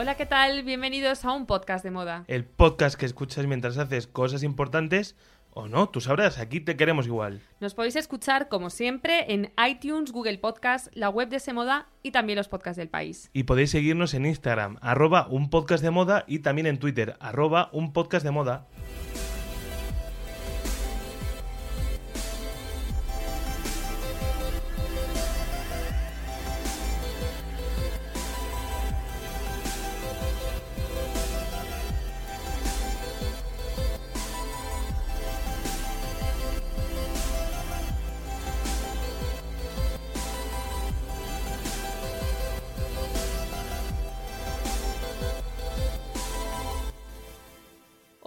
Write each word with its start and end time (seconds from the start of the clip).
Hola, 0.00 0.14
¿qué 0.14 0.26
tal? 0.26 0.62
Bienvenidos 0.62 1.24
a 1.24 1.32
un 1.32 1.44
podcast 1.44 1.82
de 1.82 1.90
moda. 1.90 2.22
El 2.28 2.44
podcast 2.44 2.96
que 2.96 3.04
escuchas 3.04 3.48
mientras 3.48 3.78
haces 3.78 4.06
cosas 4.06 4.44
importantes 4.44 5.16
o 5.50 5.66
no, 5.66 5.88
tú 5.88 6.00
sabrás, 6.00 6.38
aquí 6.38 6.60
te 6.60 6.76
queremos 6.76 7.06
igual. 7.06 7.40
Nos 7.58 7.74
podéis 7.74 7.96
escuchar, 7.96 8.48
como 8.48 8.70
siempre, 8.70 9.34
en 9.34 9.50
iTunes, 9.68 10.12
Google 10.12 10.38
Podcast, 10.38 10.86
la 10.92 11.08
web 11.08 11.30
de 11.30 11.40
Semoda 11.40 11.88
y 12.00 12.12
también 12.12 12.36
los 12.36 12.46
podcasts 12.46 12.76
del 12.76 12.88
país. 12.88 13.28
Y 13.32 13.42
podéis 13.42 13.72
seguirnos 13.72 14.14
en 14.14 14.26
Instagram, 14.26 14.78
arroba 14.82 15.26
un 15.26 15.50
podcast 15.50 15.82
de 15.82 15.90
moda 15.90 16.24
y 16.28 16.38
también 16.38 16.68
en 16.68 16.78
Twitter, 16.78 17.16
arroba 17.18 17.68
un 17.72 17.92
podcast 17.92 18.24
de 18.24 18.30
moda. 18.30 18.68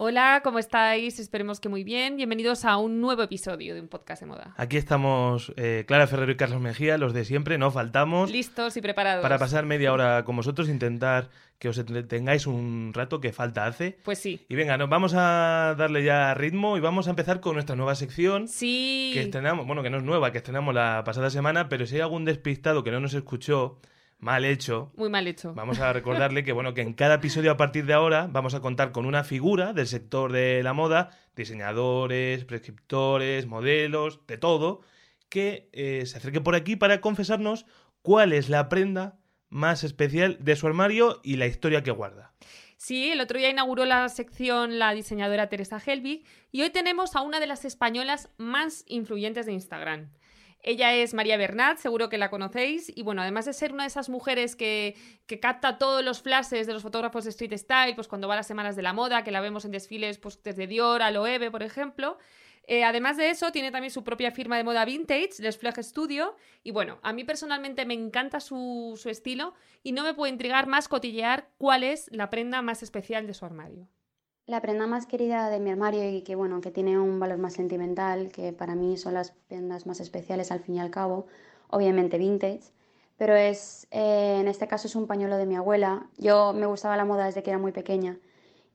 Hola, 0.03 0.41
¿cómo 0.43 0.57
estáis? 0.57 1.19
Esperemos 1.19 1.59
que 1.59 1.69
muy 1.69 1.83
bien. 1.83 2.15
Bienvenidos 2.15 2.65
a 2.65 2.77
un 2.77 3.01
nuevo 3.01 3.21
episodio 3.21 3.75
de 3.75 3.81
un 3.81 3.87
podcast 3.87 4.23
de 4.23 4.25
moda. 4.25 4.55
Aquí 4.57 4.75
estamos 4.75 5.53
eh, 5.57 5.83
Clara 5.87 6.07
Ferrero 6.07 6.31
y 6.31 6.37
Carlos 6.37 6.59
Mejía, 6.59 6.97
los 6.97 7.13
de 7.13 7.23
siempre, 7.23 7.59
no 7.59 7.69
faltamos. 7.69 8.31
Listos 8.31 8.75
y 8.77 8.81
preparados. 8.81 9.21
Para 9.21 9.37
pasar 9.37 9.67
media 9.67 9.93
hora 9.93 10.25
con 10.25 10.35
vosotros, 10.35 10.69
intentar 10.69 11.29
que 11.59 11.69
os 11.69 11.79
tengáis 12.07 12.47
un 12.47 12.93
rato 12.95 13.21
que 13.21 13.31
falta 13.31 13.67
hace. 13.67 13.99
Pues 14.03 14.17
sí. 14.17 14.43
Y 14.49 14.55
venga, 14.55 14.75
nos 14.75 14.89
vamos 14.89 15.13
a 15.15 15.75
darle 15.77 16.03
ya 16.03 16.33
ritmo 16.33 16.77
y 16.77 16.79
vamos 16.79 17.05
a 17.05 17.11
empezar 17.11 17.39
con 17.39 17.53
nuestra 17.53 17.75
nueva 17.75 17.93
sección. 17.93 18.47
Sí. 18.47 19.11
Que 19.13 19.21
estrenamos, 19.21 19.67
bueno, 19.67 19.83
que 19.83 19.91
no 19.91 19.97
es 19.97 20.03
nueva, 20.03 20.31
que 20.31 20.39
estrenamos 20.39 20.73
la 20.73 21.03
pasada 21.05 21.29
semana, 21.29 21.69
pero 21.69 21.85
si 21.85 21.97
hay 21.97 22.01
algún 22.01 22.25
despistado 22.25 22.83
que 22.83 22.89
no 22.89 22.99
nos 22.99 23.13
escuchó, 23.13 23.77
mal 24.21 24.45
hecho. 24.45 24.93
Muy 24.95 25.09
mal 25.09 25.27
hecho. 25.27 25.53
Vamos 25.53 25.79
a 25.79 25.91
recordarle 25.93 26.45
que 26.45 26.53
bueno, 26.53 26.73
que 26.73 26.81
en 26.81 26.93
cada 26.93 27.15
episodio 27.15 27.51
a 27.51 27.57
partir 27.57 27.85
de 27.85 27.93
ahora 27.93 28.29
vamos 28.31 28.53
a 28.53 28.61
contar 28.61 28.93
con 28.93 29.05
una 29.05 29.25
figura 29.25 29.73
del 29.73 29.87
sector 29.87 30.31
de 30.31 30.63
la 30.63 30.73
moda, 30.73 31.09
diseñadores, 31.35 32.45
prescriptores, 32.45 33.47
modelos, 33.47 34.25
de 34.27 34.37
todo, 34.37 34.81
que 35.27 35.69
eh, 35.73 36.05
se 36.05 36.17
acerque 36.17 36.39
por 36.39 36.55
aquí 36.55 36.77
para 36.77 37.01
confesarnos 37.01 37.65
cuál 38.01 38.31
es 38.31 38.47
la 38.47 38.69
prenda 38.69 39.19
más 39.49 39.83
especial 39.83 40.37
de 40.39 40.55
su 40.55 40.67
armario 40.67 41.19
y 41.23 41.35
la 41.35 41.47
historia 41.47 41.83
que 41.83 41.91
guarda. 41.91 42.33
Sí, 42.77 43.11
el 43.11 43.21
otro 43.21 43.37
día 43.37 43.49
inauguró 43.49 43.85
la 43.85 44.09
sección 44.09 44.79
la 44.79 44.93
diseñadora 44.93 45.49
Teresa 45.49 45.79
Helbig 45.79 46.25
y 46.51 46.63
hoy 46.63 46.71
tenemos 46.71 47.15
a 47.15 47.21
una 47.21 47.39
de 47.39 47.45
las 47.47 47.63
españolas 47.63 48.29
más 48.37 48.85
influyentes 48.87 49.45
de 49.45 49.53
Instagram. 49.53 50.09
Ella 50.63 50.93
es 50.93 51.13
María 51.13 51.37
Bernat, 51.37 51.77
seguro 51.77 52.09
que 52.09 52.17
la 52.17 52.29
conocéis, 52.29 52.91
y 52.95 53.01
bueno, 53.03 53.21
además 53.21 53.45
de 53.45 53.53
ser 53.53 53.73
una 53.73 53.83
de 53.83 53.87
esas 53.87 54.09
mujeres 54.09 54.55
que, 54.55 54.95
que, 55.25 55.39
capta 55.39 55.77
todos 55.77 56.03
los 56.03 56.21
flashes 56.21 56.67
de 56.67 56.73
los 56.73 56.83
fotógrafos 56.83 57.23
de 57.23 57.31
street 57.31 57.57
style, 57.57 57.95
pues 57.95 58.07
cuando 58.07 58.27
va 58.27 58.35
a 58.35 58.37
las 58.37 58.47
semanas 58.47 58.75
de 58.75 58.81
la 58.81 58.93
moda, 58.93 59.23
que 59.23 59.31
la 59.31 59.41
vemos 59.41 59.65
en 59.65 59.71
desfiles 59.71 60.19
pues 60.19 60.41
desde 60.43 60.67
Dior 60.67 61.01
a 61.01 61.09
Loewe, 61.11 61.49
por 61.49 61.63
ejemplo, 61.63 62.17
eh, 62.67 62.83
además 62.83 63.17
de 63.17 63.29
eso, 63.29 63.51
tiene 63.51 63.71
también 63.71 63.91
su 63.91 64.03
propia 64.03 64.31
firma 64.31 64.55
de 64.57 64.63
moda 64.63 64.85
vintage, 64.85 65.31
Les 65.39 65.57
Flag 65.57 65.83
Studio. 65.83 66.35
Y 66.63 66.71
bueno, 66.71 66.99
a 67.01 67.13
mí 67.13 67.23
personalmente 67.23 67.85
me 67.85 67.93
encanta 67.93 68.39
su, 68.39 68.97
su 69.01 69.09
estilo 69.09 69.53
y 69.83 69.91
no 69.91 70.03
me 70.03 70.13
puede 70.13 70.31
intrigar 70.31 70.67
más 70.67 70.87
cotillear 70.87 71.49
cuál 71.57 71.83
es 71.83 72.09
la 72.11 72.29
prenda 72.29 72.61
más 72.61 72.83
especial 72.83 73.27
de 73.27 73.33
su 73.33 73.45
armario. 73.45 73.87
La 74.51 74.59
prenda 74.59 74.85
más 74.85 75.05
querida 75.05 75.49
de 75.49 75.61
mi 75.61 75.69
armario 75.69 76.09
y 76.09 76.23
que 76.23 76.35
bueno, 76.35 76.59
que 76.59 76.71
tiene 76.71 76.99
un 76.99 77.21
valor 77.21 77.37
más 77.37 77.53
sentimental, 77.53 78.33
que 78.33 78.51
para 78.51 78.75
mí 78.75 78.97
son 78.97 79.13
las 79.13 79.31
prendas 79.47 79.85
más 79.85 80.01
especiales 80.01 80.51
al 80.51 80.59
fin 80.59 80.75
y 80.75 80.81
al 80.81 80.91
cabo, 80.91 81.25
obviamente 81.69 82.17
vintage, 82.17 82.59
pero 83.17 83.33
es 83.33 83.87
eh, 83.91 84.39
en 84.41 84.49
este 84.49 84.67
caso 84.67 84.89
es 84.89 84.95
un 84.97 85.07
pañuelo 85.07 85.37
de 85.37 85.45
mi 85.45 85.55
abuela. 85.55 86.05
Yo 86.17 86.51
me 86.51 86.65
gustaba 86.65 86.97
la 86.97 87.05
moda 87.05 87.27
desde 87.27 87.43
que 87.43 87.49
era 87.49 87.59
muy 87.59 87.71
pequeña 87.71 88.17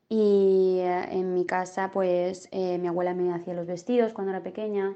y 0.08 0.78
eh, 0.78 1.08
en 1.10 1.34
mi 1.34 1.44
casa 1.44 1.90
pues 1.92 2.48
eh, 2.52 2.78
mi 2.78 2.88
abuela 2.88 3.12
me 3.12 3.34
hacía 3.34 3.52
los 3.52 3.66
vestidos 3.66 4.14
cuando 4.14 4.30
era 4.32 4.42
pequeña 4.42 4.94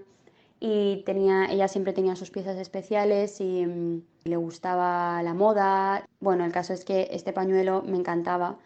y 0.60 1.02
tenía, 1.04 1.44
ella 1.50 1.68
siempre 1.68 1.92
tenía 1.92 2.16
sus 2.16 2.30
piezas 2.30 2.56
especiales 2.56 3.38
y 3.42 3.66
mm, 3.66 4.02
le 4.24 4.36
gustaba 4.36 5.22
la 5.22 5.34
moda. 5.34 6.06
Bueno, 6.20 6.46
el 6.46 6.52
caso 6.52 6.72
es 6.72 6.86
que 6.86 7.08
este 7.10 7.34
pañuelo 7.34 7.82
me 7.82 7.98
encantaba 7.98 8.56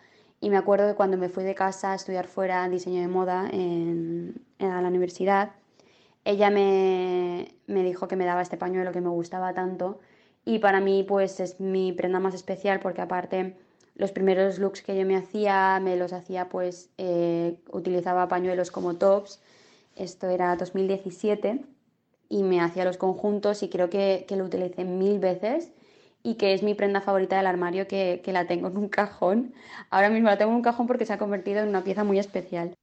y 0.45 0.51
me 0.51 0.59
acuerdo 0.59 0.87
que 0.87 0.95
cuando 0.95 1.17
me 1.17 1.31
fui 1.31 1.43
de 1.43 1.55
casa 1.55 1.93
a 1.93 1.95
estudiar 1.95 2.27
fuera 2.27 2.69
diseño 2.69 3.01
de 3.01 3.09
moda 3.09 3.49
en, 3.51 4.35
en 4.59 4.83
la 4.83 4.89
universidad, 4.89 5.53
ella 6.23 6.51
me, 6.51 7.55
me 7.67 7.83
dijo 7.83 8.09
que 8.09 8.17
me 8.17 8.27
daba 8.27 8.43
este 8.43 8.59
pañuelo 8.59 8.93
que 8.93 9.01
me 9.01 9.09
gustaba 9.09 9.55
tanto. 9.55 10.01
Y 10.45 10.59
para 10.59 10.81
mí 10.81 11.03
pues 11.03 11.41
es 11.41 11.61
mi 11.61 11.95
prenda 11.95 12.21
más 12.21 12.35
especial 12.35 12.81
porque 12.81 13.01
aparte 13.01 13.57
los 13.95 14.13
primeros 14.13 14.59
looks 14.59 14.83
que 14.83 14.95
yo 14.95 15.07
me 15.07 15.17
hacía 15.17 15.81
me 15.83 15.97
los 15.97 16.13
hacía 16.13 16.51
pues 16.51 16.91
eh, 16.99 17.57
utilizaba 17.73 18.29
pañuelos 18.29 18.71
como 18.71 18.97
tops. 18.97 19.41
Esto 19.97 20.29
era 20.29 20.57
2017 20.57 21.65
y 22.29 22.43
me 22.43 22.61
hacía 22.61 22.85
los 22.85 22.99
conjuntos 22.99 23.63
y 23.63 23.71
creo 23.71 23.89
que, 23.89 24.27
que 24.29 24.37
lo 24.37 24.45
utilicé 24.45 24.85
mil 24.85 25.21
veces 25.21 25.73
y 26.25 26.37
que 26.37 26.55
es 26.55 26.63
mi 26.65 26.75
prenda 26.75 27.03
favorita 27.03 27.37
del 27.37 27.47
armario 27.47 27.87
que, 27.87 28.23
que 28.25 28.33
la 28.33 28.47
tengo 28.47 28.69
en 28.69 28.79
un 28.79 28.89
cajón. 28.89 29.55
Ahora 29.91 30.09
mismo 30.09 30.29
la 30.29 30.39
tengo 30.39 30.51
en 30.51 30.57
un 30.57 30.63
cajón 30.63 30.87
porque 30.89 31.05
se 31.05 31.13
ha 31.13 31.19
convertido 31.19 31.61
en 31.61 31.69
una 31.69 31.85
pieza 31.85 32.03
muy 32.03 32.19
especial. 32.19 32.75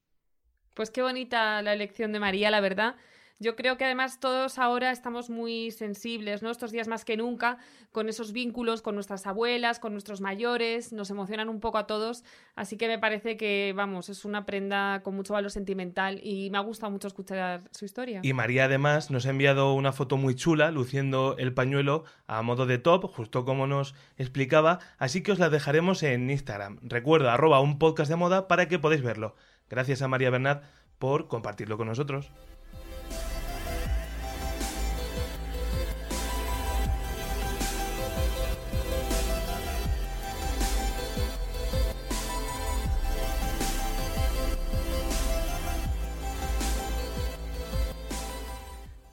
Pues 0.76 0.92
qué 0.92 1.02
bonita 1.02 1.62
la 1.64 1.74
elección 1.74 2.14
de 2.14 2.20
María, 2.20 2.52
la 2.52 2.62
verdad. 2.62 2.96
Yo 3.42 3.56
creo 3.56 3.76
que 3.76 3.86
además 3.86 4.20
todos 4.20 4.60
ahora 4.60 4.92
estamos 4.92 5.32
muy 5.32 5.72
sensibles, 5.72 6.44
¿no? 6.44 6.52
Estos 6.52 6.70
días 6.70 6.88
más 6.88 7.04
que 7.04 7.18
nunca, 7.18 7.58
con 7.92 8.08
esos 8.08 8.34
vínculos 8.34 8.84
con 8.84 8.94
nuestras 8.94 9.26
abuelas, 9.26 9.80
con 9.80 9.94
nuestros 9.94 10.22
mayores, 10.22 10.94
nos 10.94 11.10
emocionan 11.10 11.50
un 11.50 11.60
poco 11.60 11.80
a 11.80 11.88
todos, 11.88 12.24
así 12.56 12.78
que 12.78 12.88
me 12.88 13.00
parece 13.00 13.38
que, 13.38 13.74
vamos, 13.76 14.10
es 14.10 14.26
una 14.26 14.46
prenda 14.46 15.02
con 15.02 15.16
mucho 15.16 15.34
valor 15.34 15.50
sentimental 15.50 16.20
y 16.22 16.52
me 16.52 16.60
ha 16.60 16.62
gustado 16.62 16.92
mucho 16.92 17.08
escuchar 17.08 17.64
su 17.72 17.84
historia. 17.84 18.20
Y 18.22 18.34
María 18.34 18.66
además 18.66 19.10
nos 19.10 19.26
ha 19.26 19.32
enviado 19.32 19.74
una 19.74 19.92
foto 19.92 20.18
muy 20.18 20.36
chula 20.36 20.70
luciendo 20.70 21.36
el 21.40 21.52
pañuelo 21.52 22.04
a 22.28 22.44
modo 22.44 22.68
de 22.68 22.78
top, 22.78 23.12
justo 23.12 23.44
como 23.44 23.66
nos 23.66 23.96
explicaba, 24.18 24.78
así 25.00 25.24
que 25.24 25.32
os 25.32 25.40
la 25.40 25.50
dejaremos 25.50 26.04
en 26.04 26.30
Instagram. 26.30 26.78
Recuerda, 26.84 27.34
arroba 27.34 27.60
un 27.60 27.80
podcast 27.80 28.12
de 28.12 28.18
moda 28.18 28.48
para 28.48 28.68
que 28.68 28.78
podáis 28.78 29.02
verlo. 29.02 29.36
Gracias 29.68 30.04
a 30.04 30.08
María 30.08 30.30
Bernat 30.30 30.64
por 31.00 31.28
compartirlo 31.28 31.80
con 31.80 31.88
nosotros. 31.88 32.30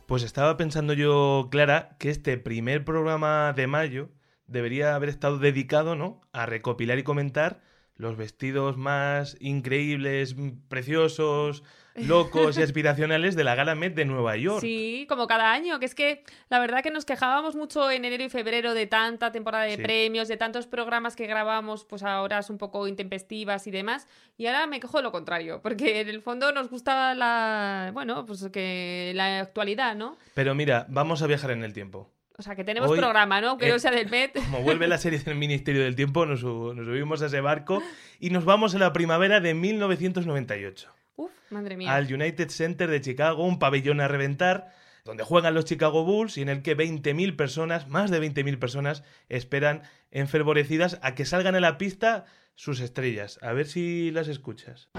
Pues 0.08 0.22
estaba 0.22 0.56
pensando 0.56 0.94
yo, 0.94 1.48
Clara, 1.50 1.94
que 1.98 2.08
este 2.08 2.38
primer 2.38 2.82
programa 2.82 3.52
de 3.52 3.66
mayo 3.66 4.08
debería 4.46 4.94
haber 4.94 5.10
estado 5.10 5.38
dedicado, 5.38 5.96
¿no? 5.96 6.22
A 6.32 6.46
recopilar 6.46 6.98
y 6.98 7.02
comentar 7.02 7.60
los 7.98 8.16
vestidos 8.16 8.76
más 8.78 9.36
increíbles, 9.40 10.34
preciosos, 10.68 11.64
locos 11.96 12.56
y 12.56 12.62
aspiracionales 12.62 13.34
de 13.34 13.42
la 13.42 13.56
Gala 13.56 13.74
Met 13.74 13.94
de 13.96 14.04
Nueva 14.04 14.36
York. 14.36 14.60
Sí, 14.60 15.04
como 15.08 15.26
cada 15.26 15.52
año, 15.52 15.80
que 15.80 15.86
es 15.86 15.96
que 15.96 16.22
la 16.48 16.60
verdad 16.60 16.82
que 16.84 16.92
nos 16.92 17.04
quejábamos 17.04 17.56
mucho 17.56 17.90
en 17.90 18.04
enero 18.04 18.22
y 18.22 18.28
febrero 18.28 18.72
de 18.72 18.86
tanta 18.86 19.32
temporada 19.32 19.64
de 19.64 19.74
Sí. 19.76 19.82
premios, 19.82 20.28
de 20.28 20.36
tantos 20.36 20.68
programas 20.68 21.16
que 21.16 21.26
grabamos, 21.26 21.84
pues 21.84 22.04
a 22.04 22.22
horas 22.22 22.50
un 22.50 22.58
poco 22.58 22.86
intempestivas 22.86 23.66
y 23.66 23.72
demás, 23.72 24.06
y 24.36 24.46
ahora 24.46 24.68
me 24.68 24.78
quejo 24.78 24.98
de 24.98 25.02
lo 25.02 25.10
contrario, 25.10 25.60
porque 25.60 26.00
en 26.00 26.08
el 26.08 26.22
fondo 26.22 26.52
nos 26.52 26.70
gusta 26.70 27.16
la, 27.16 27.90
bueno, 27.92 28.24
pues 28.26 28.48
que 28.52 29.10
la 29.16 29.40
actualidad, 29.40 29.96
¿no? 29.96 30.16
Pero 30.34 30.54
mira, 30.54 30.86
vamos 30.88 31.20
a 31.22 31.26
viajar 31.26 31.50
en 31.50 31.64
el 31.64 31.72
tiempo. 31.72 32.12
O 32.40 32.42
sea, 32.42 32.54
que 32.54 32.62
tenemos 32.62 32.88
Hoy, 32.88 32.98
programa, 32.98 33.40
¿no? 33.40 33.58
Que 33.58 33.66
eh, 33.66 33.72
no 33.72 33.80
sea 33.80 33.90
del 33.90 34.08
Met. 34.08 34.32
Como 34.44 34.62
vuelve 34.62 34.86
la 34.86 34.98
serie 34.98 35.18
del 35.18 35.34
Ministerio 35.34 35.82
del 35.82 35.96
Tiempo, 35.96 36.24
nos 36.24 36.38
subimos 36.40 37.20
a 37.20 37.26
ese 37.26 37.40
barco 37.40 37.82
y 38.20 38.30
nos 38.30 38.44
vamos 38.44 38.76
a 38.76 38.78
la 38.78 38.92
primavera 38.92 39.40
de 39.40 39.54
1998. 39.54 40.94
Uf, 41.16 41.32
Madre 41.50 41.76
mía. 41.76 41.92
al 41.92 42.12
United 42.12 42.48
Center 42.50 42.88
de 42.88 43.00
Chicago, 43.00 43.44
un 43.44 43.58
pabellón 43.58 44.00
a 44.00 44.06
reventar, 44.06 44.72
donde 45.04 45.24
juegan 45.24 45.52
los 45.52 45.64
Chicago 45.64 46.04
Bulls 46.04 46.38
y 46.38 46.42
en 46.42 46.48
el 46.48 46.62
que 46.62 46.76
20.000 46.76 47.34
personas, 47.34 47.88
más 47.88 48.08
de 48.12 48.20
20.000 48.22 48.60
personas, 48.60 49.02
esperan 49.28 49.82
enfervorecidas 50.12 51.00
a 51.02 51.16
que 51.16 51.24
salgan 51.24 51.56
a 51.56 51.60
la 51.60 51.76
pista 51.76 52.26
sus 52.54 52.78
estrellas. 52.78 53.40
A 53.42 53.52
ver 53.52 53.66
si 53.66 54.12
las 54.12 54.28
escuchas. 54.28 54.90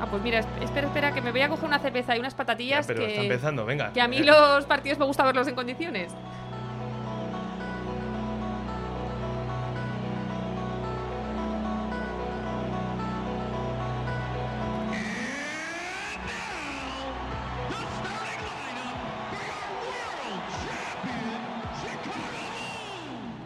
Ah, 0.00 0.06
pues 0.10 0.22
mira, 0.22 0.38
es- 0.38 0.46
espera, 0.62 0.86
espera, 0.86 1.12
que 1.12 1.20
me 1.20 1.30
voy 1.30 1.42
a 1.42 1.48
coger 1.48 1.66
una 1.66 1.78
cerveza 1.78 2.16
y 2.16 2.20
unas 2.20 2.32
Ya, 2.32 2.36
patatillas 2.38 2.86
pero 2.86 3.04
está 3.06 3.20
empezando, 3.20 3.66
venga. 3.66 3.92
que 3.92 4.00
a 4.00 4.08
mí 4.08 4.18
los 4.24 4.64
partidos 4.64 4.98
me 4.98 5.04
gusta 5.04 5.24
verlos 5.24 5.46
en 5.46 5.54
condiciones. 5.54 6.12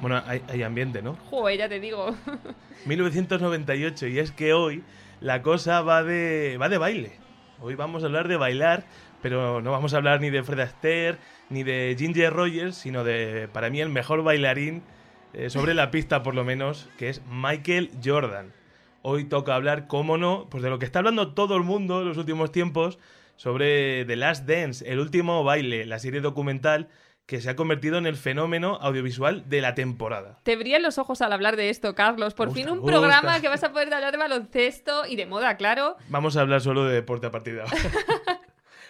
Bueno, 0.01 0.23
hay, 0.27 0.43
hay 0.49 0.63
ambiente, 0.63 1.01
¿no? 1.03 1.17
Joder, 1.31 1.59
ya 1.59 1.69
te 1.69 1.81
digo. 1.81 2.15
1998 2.87 4.07
y 4.09 4.19
es 4.19 4.33
que 4.33 4.53
hoy 4.53 4.85
la 5.21 5.43
cosa 5.43 5.83
va 5.83 6.03
de 6.03 6.59
va 6.61 6.69
de 6.69 6.79
baile. 6.79 7.13
Hoy 7.61 7.75
vamos 7.75 8.03
a 8.03 8.07
hablar 8.07 8.29
de 8.29 8.37
bailar, 8.37 8.85
pero 9.23 9.61
no 9.61 9.71
vamos 9.71 9.95
a 9.95 9.99
hablar 9.99 10.21
ni 10.21 10.31
de 10.31 10.43
Fred 10.43 10.61
Astaire 10.61 11.19
ni 11.51 11.63
de 11.63 11.95
Ginger 11.99 12.33
Rogers, 12.33 12.77
sino 12.77 13.05
de 13.05 13.49
para 13.53 13.71
mí 13.71 13.81
el 13.81 13.89
mejor 13.89 14.23
bailarín 14.23 14.83
eh, 15.33 15.51
sobre 15.51 15.75
la 15.75 15.91
pista 15.91 16.23
por 16.23 16.35
lo 16.35 16.45
menos, 16.45 16.89
que 16.99 17.09
es 17.09 17.23
Michael 17.29 17.91
Jordan. 18.05 18.53
Hoy 19.03 19.25
toca 19.25 19.55
hablar, 19.55 19.87
cómo 19.87 20.17
no, 20.17 20.49
pues 20.51 20.63
de 20.63 20.71
lo 20.71 20.79
que 20.79 20.87
está 20.87 21.01
hablando 21.01 21.35
todo 21.35 21.57
el 21.57 21.63
mundo 21.63 22.01
en 22.01 22.09
los 22.09 22.17
últimos 22.17 22.53
tiempos 22.53 22.99
sobre 23.37 24.05
The 24.05 24.17
Last 24.17 24.47
Dance, 24.47 24.91
el 24.91 25.01
último 25.01 25.45
baile, 25.45 25.87
la 25.87 25.99
serie 25.99 26.21
documental 26.21 26.89
que 27.27 27.41
se 27.41 27.49
ha 27.51 27.57
convertido 27.57 27.97
en 27.97 28.07
el 28.07 28.17
fenómeno 28.17 28.79
audiovisual 28.83 29.49
de 29.49 29.61
la 29.63 29.75
temporada. 29.75 30.41
Te 30.43 30.57
brillan 30.57 30.83
los 30.83 30.99
ojos 30.99 31.23
al 31.23 31.33
hablar 31.33 31.57
de 31.57 31.71
esto, 31.71 31.95
Carlos. 31.95 32.35
Por 32.35 32.53
fin 32.53 32.69
un 32.69 32.85
programa 32.85 33.41
que 33.41 33.49
vas 33.49 33.65
a 33.65 33.73
poder 33.73 33.93
hablar 33.95 34.13
de 34.13 34.19
baloncesto 34.19 35.07
y 35.07 35.17
de 35.17 35.25
moda, 35.27 35.57
claro. 35.57 35.97
Vamos 36.09 36.37
a 36.37 36.43
hablar 36.43 36.61
solo 36.61 36.85
de 36.85 36.95
deporte 36.95 37.27
a 37.27 37.31
partir 37.31 37.55
de 37.55 37.61
ahora. 37.63 37.73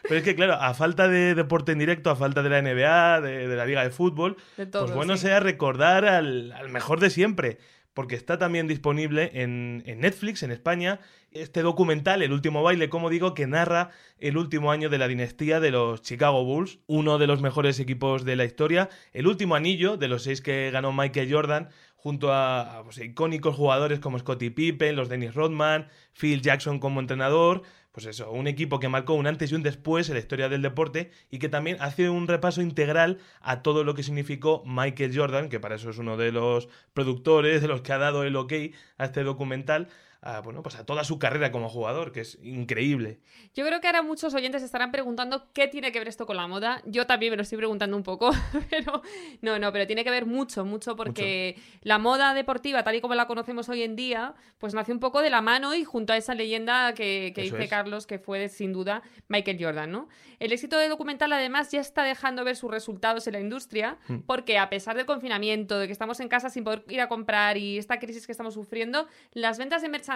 Pero 0.02 0.16
es 0.16 0.22
que, 0.22 0.34
claro, 0.34 0.54
a 0.54 0.74
falta 0.74 1.08
de 1.08 1.34
deporte 1.34 1.72
en 1.72 1.78
directo, 1.78 2.10
a 2.10 2.16
falta 2.16 2.42
de 2.42 2.50
la 2.50 2.60
NBA, 2.60 3.20
de, 3.22 3.48
de 3.48 3.56
la 3.56 3.64
Liga 3.64 3.82
de 3.82 3.90
Fútbol, 3.90 4.36
De 4.58 4.66
todo. 4.66 4.82
pues 4.84 4.94
bueno 4.96 5.16
sí. 5.16 5.22
sea 5.28 5.40
recordar 5.40 6.04
al, 6.04 6.52
al 6.52 6.68
mejor 6.68 7.00
de 7.00 7.08
siempre. 7.08 7.58
Porque 7.94 8.16
está 8.16 8.38
también 8.38 8.66
disponible 8.66 9.30
en, 9.34 9.82
en 9.86 10.00
Netflix, 10.00 10.42
en 10.42 10.50
España, 10.50 11.00
este 11.30 11.62
documental, 11.62 12.22
El 12.22 12.32
último 12.32 12.62
baile, 12.62 12.88
como 12.88 13.08
digo, 13.08 13.34
que 13.34 13.46
narra 13.46 13.90
el 14.18 14.36
último 14.36 14.70
año 14.70 14.88
de 14.88 14.98
la 14.98 15.08
dinastía 15.08 15.60
de 15.60 15.70
los 15.70 16.02
Chicago 16.02 16.44
Bulls, 16.44 16.78
uno 16.86 17.18
de 17.18 17.26
los 17.26 17.40
mejores 17.40 17.80
equipos 17.80 18.24
de 18.24 18.36
la 18.36 18.44
historia, 18.44 18.88
el 19.12 19.26
último 19.26 19.54
anillo 19.54 19.96
de 19.96 20.08
los 20.08 20.24
seis 20.24 20.40
que 20.40 20.70
ganó 20.70 20.92
Michael 20.92 21.32
Jordan, 21.32 21.68
junto 21.96 22.32
a, 22.32 22.78
a, 22.78 22.82
pues, 22.84 22.98
icónicos 22.98 23.56
jugadores 23.56 23.98
como 23.98 24.18
Scottie 24.18 24.50
Pippen, 24.50 24.94
los 24.94 25.08
Dennis 25.08 25.34
Rodman, 25.34 25.88
Phil 26.12 26.42
Jackson 26.42 26.78
como 26.78 27.00
entrenador, 27.00 27.62
pues 27.94 28.06
eso, 28.06 28.32
un 28.32 28.48
equipo 28.48 28.80
que 28.80 28.88
marcó 28.88 29.14
un 29.14 29.28
antes 29.28 29.52
y 29.52 29.54
un 29.54 29.62
después 29.62 30.08
en 30.08 30.14
la 30.14 30.18
historia 30.18 30.48
del 30.48 30.62
deporte 30.62 31.12
y 31.30 31.38
que 31.38 31.48
también 31.48 31.76
hace 31.78 32.10
un 32.10 32.26
repaso 32.26 32.60
integral 32.60 33.18
a 33.40 33.62
todo 33.62 33.84
lo 33.84 33.94
que 33.94 34.02
significó 34.02 34.64
Michael 34.66 35.16
Jordan, 35.16 35.48
que 35.48 35.60
para 35.60 35.76
eso 35.76 35.90
es 35.90 35.98
uno 35.98 36.16
de 36.16 36.32
los 36.32 36.68
productores, 36.92 37.62
de 37.62 37.68
los 37.68 37.82
que 37.82 37.92
ha 37.92 37.98
dado 37.98 38.24
el 38.24 38.34
ok 38.34 38.52
a 38.98 39.04
este 39.04 39.22
documental, 39.22 39.86
a, 40.24 40.40
bueno, 40.40 40.62
pues 40.62 40.76
a 40.76 40.86
toda 40.86 41.04
su 41.04 41.18
carrera 41.18 41.52
como 41.52 41.68
jugador, 41.68 42.10
que 42.10 42.20
es 42.20 42.38
increíble. 42.42 43.20
Yo 43.54 43.64
creo 43.66 43.80
que 43.80 43.86
ahora 43.86 44.02
muchos 44.02 44.32
oyentes 44.34 44.62
estarán 44.62 44.90
preguntando 44.90 45.52
qué 45.52 45.68
tiene 45.68 45.92
que 45.92 45.98
ver 45.98 46.08
esto 46.08 46.24
con 46.24 46.36
la 46.36 46.46
moda. 46.46 46.80
Yo 46.86 47.06
también 47.06 47.30
me 47.30 47.36
lo 47.36 47.42
estoy 47.42 47.58
preguntando 47.58 47.96
un 47.96 48.02
poco, 48.02 48.30
pero 48.70 49.02
no, 49.42 49.58
no, 49.58 49.72
pero 49.72 49.86
tiene 49.86 50.02
que 50.02 50.10
ver 50.10 50.24
mucho, 50.24 50.64
mucho, 50.64 50.96
porque 50.96 51.56
la 51.82 51.98
moda 51.98 52.32
deportiva, 52.32 52.82
tal 52.82 52.96
y 52.96 53.00
como 53.02 53.14
la 53.14 53.26
conocemos 53.26 53.68
hoy 53.68 53.82
en 53.82 53.96
día, 53.96 54.34
pues 54.58 54.72
nació 54.72 54.94
un 54.94 55.00
poco 55.00 55.20
de 55.20 55.28
la 55.30 55.42
mano 55.42 55.74
y 55.74 55.84
junto 55.84 56.12
a 56.14 56.16
esa 56.16 56.34
leyenda 56.34 56.94
que, 56.94 57.32
que 57.34 57.42
dice 57.42 57.64
es. 57.64 57.70
Carlos, 57.70 58.06
que 58.06 58.18
fue 58.18 58.48
sin 58.48 58.72
duda 58.72 59.02
Michael 59.28 59.58
Jordan, 59.60 59.90
¿no? 59.90 60.08
El 60.40 60.52
éxito 60.52 60.78
del 60.78 60.88
documental 60.88 61.32
además 61.32 61.70
ya 61.70 61.80
está 61.80 62.02
dejando 62.02 62.44
ver 62.44 62.56
sus 62.56 62.70
resultados 62.70 63.26
en 63.26 63.34
la 63.34 63.40
industria, 63.40 63.98
Mm. 64.08 64.20
porque 64.26 64.58
a 64.58 64.68
pesar 64.70 64.96
del 64.96 65.06
confinamiento, 65.06 65.78
de 65.78 65.86
que 65.86 65.92
estamos 65.92 66.18
en 66.20 66.28
casa 66.28 66.48
sin 66.50 66.64
poder 66.64 66.84
ir 66.88 67.00
a 67.00 67.08
comprar 67.08 67.56
y 67.56 67.78
esta 67.78 67.98
crisis 67.98 68.26
que 68.26 68.32
estamos 68.32 68.54
sufriendo, 68.54 69.06
las 69.32 69.58
ventas 69.58 69.82
de 69.82 69.88
merchandising 69.88 70.13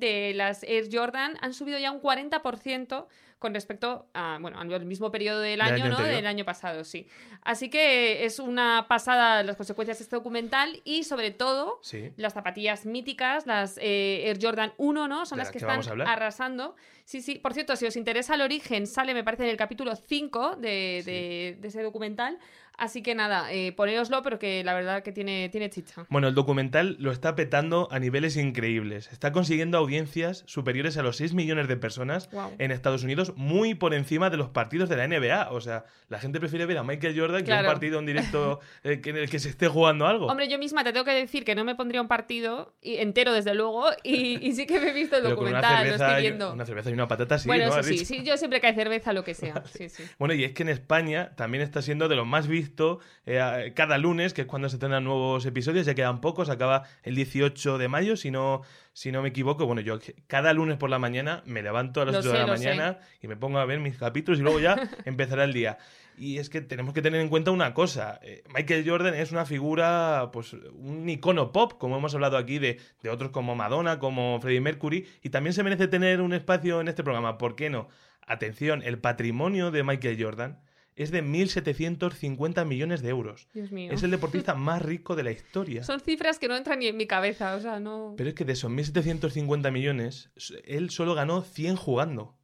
de 0.00 0.32
las 0.34 0.62
Air 0.64 0.88
Jordan 0.92 1.36
han 1.40 1.54
subido 1.54 1.78
ya 1.78 1.92
un 1.92 2.02
40% 2.02 3.06
con 3.40 3.54
respecto 3.54 4.06
a, 4.14 4.38
bueno, 4.40 4.60
al 4.60 4.84
mismo 4.86 5.10
periodo 5.10 5.40
del 5.40 5.60
año, 5.62 5.84
año 5.86 5.98
¿no? 5.98 6.04
Del 6.04 6.26
año 6.26 6.44
pasado, 6.44 6.84
sí. 6.84 7.08
Así 7.42 7.70
que 7.70 8.24
es 8.26 8.38
una 8.38 8.84
pasada 8.86 9.42
las 9.42 9.56
consecuencias 9.56 9.98
de 9.98 10.04
este 10.04 10.14
documental 10.14 10.80
y 10.84 11.02
sobre 11.04 11.30
todo 11.32 11.80
Sí. 11.82 12.12
las 12.16 12.34
zapatillas 12.34 12.84
míticas, 12.86 13.46
las 13.46 13.78
eh, 13.78 14.28
Air 14.28 14.38
Jordan 14.40 14.72
1, 14.76 15.08
¿no? 15.08 15.24
Son 15.26 15.38
De 15.38 15.44
las 15.44 15.50
que, 15.50 15.58
están 15.58 15.80
arrasando. 16.02 16.76
Sí, 17.06 17.22
sí. 17.22 17.36
Por 17.36 17.54
cierto, 17.54 17.74
si 17.76 17.86
os 17.86 17.96
interesa 17.96 18.34
el 18.34 18.42
origen, 18.42 18.86
sale, 18.86 19.14
me 19.14 19.24
parece, 19.24 19.44
en 19.44 19.48
el 19.50 19.56
capítulo 19.56 19.96
5 19.96 20.56
de, 20.56 21.00
Sí. 21.02 21.10
de- 21.10 21.56
de 21.60 21.68
ese 21.68 21.82
documental. 21.82 22.38
Así 22.76 23.02
que 23.02 23.14
nada, 23.14 23.52
eh, 23.52 23.72
ponéoslo, 23.72 24.22
pero 24.22 24.38
que 24.38 24.64
la 24.64 24.72
verdad 24.72 25.02
que 25.02 25.12
tiene, 25.12 25.50
tiene 25.50 25.68
chicha. 25.68 26.06
Bueno, 26.08 26.28
el 26.28 26.34
documental 26.34 26.96
lo 26.98 27.12
está 27.12 27.34
petando 27.34 27.88
a 27.90 27.98
niveles 27.98 28.38
increíbles. 28.38 29.12
Está 29.12 29.32
consiguiendo 29.32 29.76
audiencias 29.76 30.44
superiores 30.46 30.96
a 30.96 31.02
los 31.02 31.16
6 31.18 31.34
millones 31.34 31.68
de 31.68 31.76
personas 31.76 32.30
en 32.58 32.70
Estados 32.70 33.02
Unidos, 33.04 33.29
muy 33.36 33.74
por 33.74 33.94
encima 33.94 34.30
de 34.30 34.36
los 34.36 34.48
partidos 34.48 34.88
de 34.88 34.96
la 34.96 35.06
NBA. 35.06 35.50
O 35.50 35.60
sea, 35.60 35.84
la 36.08 36.18
gente 36.18 36.40
prefiere 36.40 36.66
ver 36.66 36.78
a 36.78 36.82
Michael 36.82 37.18
Jordan 37.18 37.44
que 37.44 37.52
un 37.52 37.64
partido 37.64 37.98
en 37.98 38.06
directo 38.06 38.60
eh, 38.84 39.00
en 39.04 39.16
el 39.16 39.28
que 39.30 39.38
se 39.38 39.48
esté 39.48 39.68
jugando 39.68 40.06
algo. 40.06 40.26
Hombre, 40.26 40.48
yo 40.48 40.58
misma 40.58 40.84
te 40.84 40.92
tengo 40.92 41.04
que 41.04 41.12
decir 41.12 41.44
que 41.44 41.54
no 41.54 41.64
me 41.64 41.74
pondría 41.74 42.00
un 42.02 42.08
partido 42.08 42.74
y- 42.82 42.96
entero, 42.96 43.32
desde 43.32 43.54
luego, 43.54 43.86
y, 44.02 44.44
y 44.46 44.52
sí 44.52 44.66
que 44.66 44.78
me 44.80 44.90
he 44.90 44.92
visto 44.92 45.16
el 45.16 45.22
Pero 45.22 45.36
con 45.36 45.46
una 45.48 45.60
documental, 45.60 45.84
lo 45.86 45.90
cerveza, 45.92 46.06
estoy 46.08 46.18
y- 46.20 46.28
viendo. 46.28 46.52
una 46.52 46.66
cerveza 46.66 46.90
y 46.90 46.92
una 46.92 47.08
patata, 47.08 47.38
sí, 47.38 47.48
bueno, 47.48 47.76
¿no? 47.76 47.82
sí, 47.82 47.98
sí, 48.04 48.22
yo 48.24 48.36
siempre 48.36 48.60
que 48.60 48.66
hay 48.68 48.74
cerveza, 48.74 49.12
lo 49.12 49.24
que 49.24 49.34
sea. 49.34 49.62
Sí, 49.72 49.88
sí. 49.88 50.02
Bueno, 50.18 50.34
y 50.34 50.44
es 50.44 50.52
que 50.52 50.62
en 50.62 50.68
España 50.68 51.34
también 51.36 51.62
está 51.62 51.80
siendo 51.82 52.08
de 52.08 52.16
los 52.16 52.26
más 52.26 52.46
visto 52.48 52.98
eh, 53.26 53.72
cada 53.74 53.98
lunes, 53.98 54.34
que 54.34 54.42
es 54.42 54.46
cuando 54.46 54.68
se 54.68 54.76
estrenan 54.76 55.04
nuevos 55.04 55.46
episodios, 55.46 55.86
ya 55.86 55.94
quedan 55.94 56.20
pocos, 56.20 56.48
acaba 56.50 56.84
el 57.02 57.14
18 57.14 57.78
de 57.78 57.88
mayo, 57.88 58.16
si 58.16 58.30
no, 58.30 58.62
si 58.92 59.12
no 59.12 59.22
me 59.22 59.28
equivoco. 59.30 59.66
Bueno, 59.66 59.80
yo 59.80 59.98
cada 60.26 60.52
lunes 60.52 60.76
por 60.76 60.90
la 60.90 60.98
mañana 60.98 61.42
me 61.46 61.62
levanto 61.62 62.00
a 62.00 62.04
las 62.04 62.14
Lo 62.14 62.20
8 62.20 62.32
de 62.32 62.38
la 62.38 62.44
sé. 62.44 62.50
mañana 62.50 62.98
y 63.22 63.28
me 63.28 63.36
pongo 63.36 63.58
a 63.58 63.64
ver 63.64 63.80
mis 63.80 63.96
capítulos 63.96 64.40
y 64.40 64.42
luego 64.42 64.60
ya 64.60 64.76
empezará 65.04 65.44
el 65.44 65.52
día. 65.52 65.78
Y 66.18 66.36
es 66.38 66.50
que 66.50 66.60
tenemos 66.60 66.92
que 66.92 67.00
tener 67.00 67.20
en 67.20 67.28
cuenta 67.30 67.50
una 67.50 67.72
cosa. 67.72 68.20
eh, 68.22 68.42
Michael 68.54 68.84
Jordan 68.86 69.14
es 69.14 69.32
una 69.32 69.46
figura, 69.46 70.28
pues 70.32 70.52
un 70.52 71.08
icono 71.08 71.50
pop, 71.52 71.74
como 71.78 71.96
hemos 71.96 72.14
hablado 72.14 72.36
aquí 72.36 72.58
de, 72.58 72.78
de 73.02 73.08
otros 73.10 73.30
como 73.30 73.54
Madonna, 73.54 73.98
como 73.98 74.38
Freddie 74.40 74.60
Mercury, 74.60 75.06
y 75.22 75.30
también 75.30 75.54
se 75.54 75.62
merece 75.62 75.88
tener 75.88 76.20
un 76.20 76.34
espacio 76.34 76.80
en 76.82 76.88
este 76.88 77.02
programa. 77.02 77.38
¿Por 77.38 77.56
qué 77.56 77.70
no? 77.70 77.88
Atención, 78.26 78.82
el 78.84 78.98
patrimonio 78.98 79.70
de 79.70 79.82
Michael 79.82 80.22
Jordan 80.22 80.60
es 81.02 81.10
de 81.10 81.24
1.750 81.24 82.66
millones 82.66 83.02
de 83.02 83.08
euros. 83.08 83.48
Dios 83.54 83.72
mío. 83.72 83.92
Es 83.92 84.02
el 84.02 84.10
deportista 84.10 84.54
más 84.56 84.82
rico 84.82 85.16
de 85.16 85.22
la 85.22 85.30
historia. 85.30 85.82
Son 85.82 86.00
cifras 86.00 86.38
que 86.38 86.48
no 86.48 86.56
entran 86.56 86.78
ni 86.78 86.86
en 86.88 86.96
mi 86.96 87.06
cabeza, 87.06 87.54
o 87.54 87.60
sea, 87.60 87.80
no... 87.80 88.14
Pero 88.16 88.28
es 88.28 88.34
que 88.34 88.44
de 88.44 88.52
esos 88.52 88.70
1.750 88.70 89.70
millones, 89.72 90.30
él 90.64 90.90
solo 90.90 91.14
ganó 91.14 91.42
100 91.42 91.76
jugando. 91.76 92.38